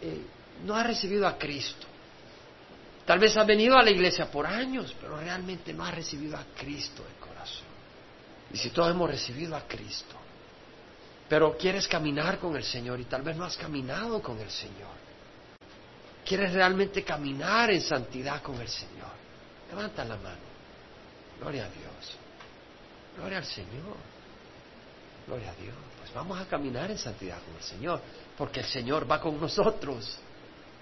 [0.00, 0.22] eh,
[0.64, 1.86] no has recibido a Cristo.
[3.04, 6.44] Tal vez has venido a la iglesia por años, pero realmente no has recibido a
[6.56, 7.66] Cristo de corazón.
[8.52, 10.16] Y si todos hemos recibido a Cristo,
[11.28, 14.94] pero quieres caminar con el Señor y tal vez no has caminado con el Señor,
[16.24, 19.10] quieres realmente caminar en santidad con el Señor,
[19.70, 20.49] levanta la mano.
[21.40, 22.16] Gloria a Dios.
[23.16, 23.96] Gloria al Señor.
[25.26, 25.74] Gloria a Dios.
[25.98, 28.00] Pues vamos a caminar en santidad con el Señor,
[28.36, 30.18] porque el Señor va con nosotros.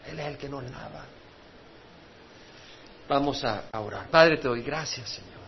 [0.07, 1.05] Él es el que nos lava.
[3.09, 4.09] Vamos a orar.
[4.09, 5.39] Padre, te doy gracias, Señor.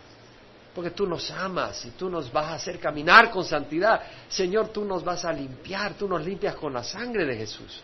[0.73, 4.01] Porque tú nos amas y tú nos vas a hacer caminar con santidad.
[4.29, 7.81] Señor, tú nos vas a limpiar, tú nos limpias con la sangre de Jesús.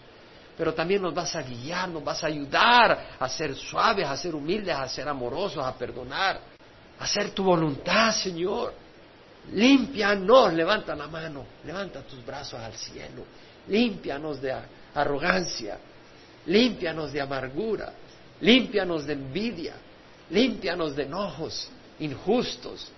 [0.57, 4.33] pero también nos vas a guiar, nos vas a ayudar a ser suaves, a ser
[4.33, 6.56] humildes, a ser amorosos, a perdonar,
[6.99, 8.73] hacer tu voluntad, Señor.
[9.53, 13.23] Límpianos, levanta la mano, levanta tus brazos al cielo,
[13.69, 14.53] límpianos de
[14.93, 15.79] arrogancia,
[16.47, 17.93] límpianos de amargura,
[18.41, 19.75] límpianos de envidia,
[20.31, 21.69] límpianos de enojos
[21.99, 22.89] injustos,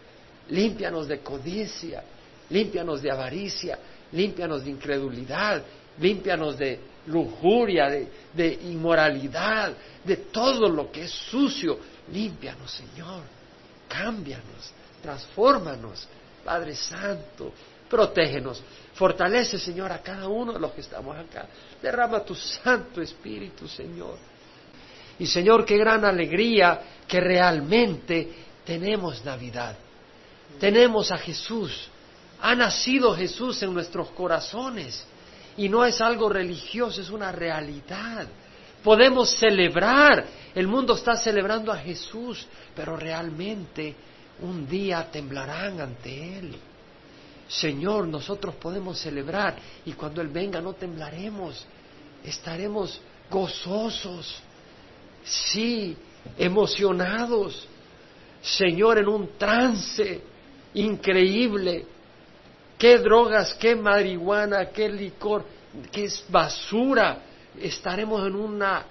[0.49, 2.03] límpianos de codicia,
[2.49, 3.77] límpianos de avaricia,
[4.11, 5.61] límpianos de incredulidad,
[5.99, 7.89] límpianos de lujuria,
[8.33, 9.73] de, inmoralidad,
[10.03, 11.77] de todo lo que es sucio.
[12.11, 13.38] Límpianos, Señor.
[13.89, 14.71] Cámbianos,
[15.01, 16.07] transfórmanos,
[16.45, 17.53] Padre Santo.
[17.89, 18.63] Protégenos.
[18.93, 21.47] Fortalece, Señor, a cada uno de los que estamos acá.
[21.81, 24.17] Derrama tu Santo Espíritu, Señor.
[25.17, 28.29] Y Señor, qué gran alegría que realmente
[28.63, 29.75] tenemos Navidad.
[30.59, 31.89] Tenemos a Jesús.
[32.41, 35.03] Ha nacido Jesús en nuestros corazones.
[35.57, 38.27] Y no es algo religioso, es una realidad.
[38.84, 40.25] Podemos celebrar.
[40.55, 43.95] El mundo está celebrando a Jesús, pero realmente
[44.41, 46.55] un día temblarán ante Él.
[47.47, 49.55] Señor, nosotros podemos celebrar
[49.86, 51.65] y cuando Él venga no temblaremos,
[52.23, 52.99] estaremos
[53.30, 54.36] gozosos,
[55.23, 55.95] sí,
[56.38, 57.67] emocionados,
[58.41, 60.21] Señor, en un trance
[60.73, 61.86] increíble.
[62.77, 65.45] ¿Qué drogas, qué marihuana, qué licor,
[65.91, 67.23] qué basura?
[67.57, 68.85] Estaremos en una,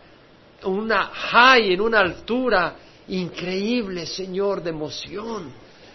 [0.64, 2.76] una high, en una altura
[3.09, 5.52] increíble, Señor, de emoción,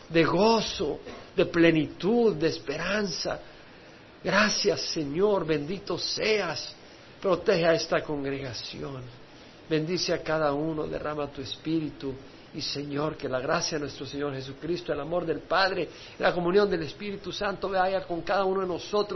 [0.09, 0.99] de gozo,
[1.36, 3.39] de plenitud, de esperanza.
[4.24, 6.76] Gracias, Señor, bendito seas.
[7.22, 9.01] Protege a esta congregación.
[9.70, 12.14] Bendice a cada uno, derrama tu espíritu.
[12.55, 15.89] Y Señor, que la gracia de nuestro Señor Jesucristo, el amor del Padre,
[16.20, 19.11] la comunión del Espíritu Santo vaya con cada uno de nosotros.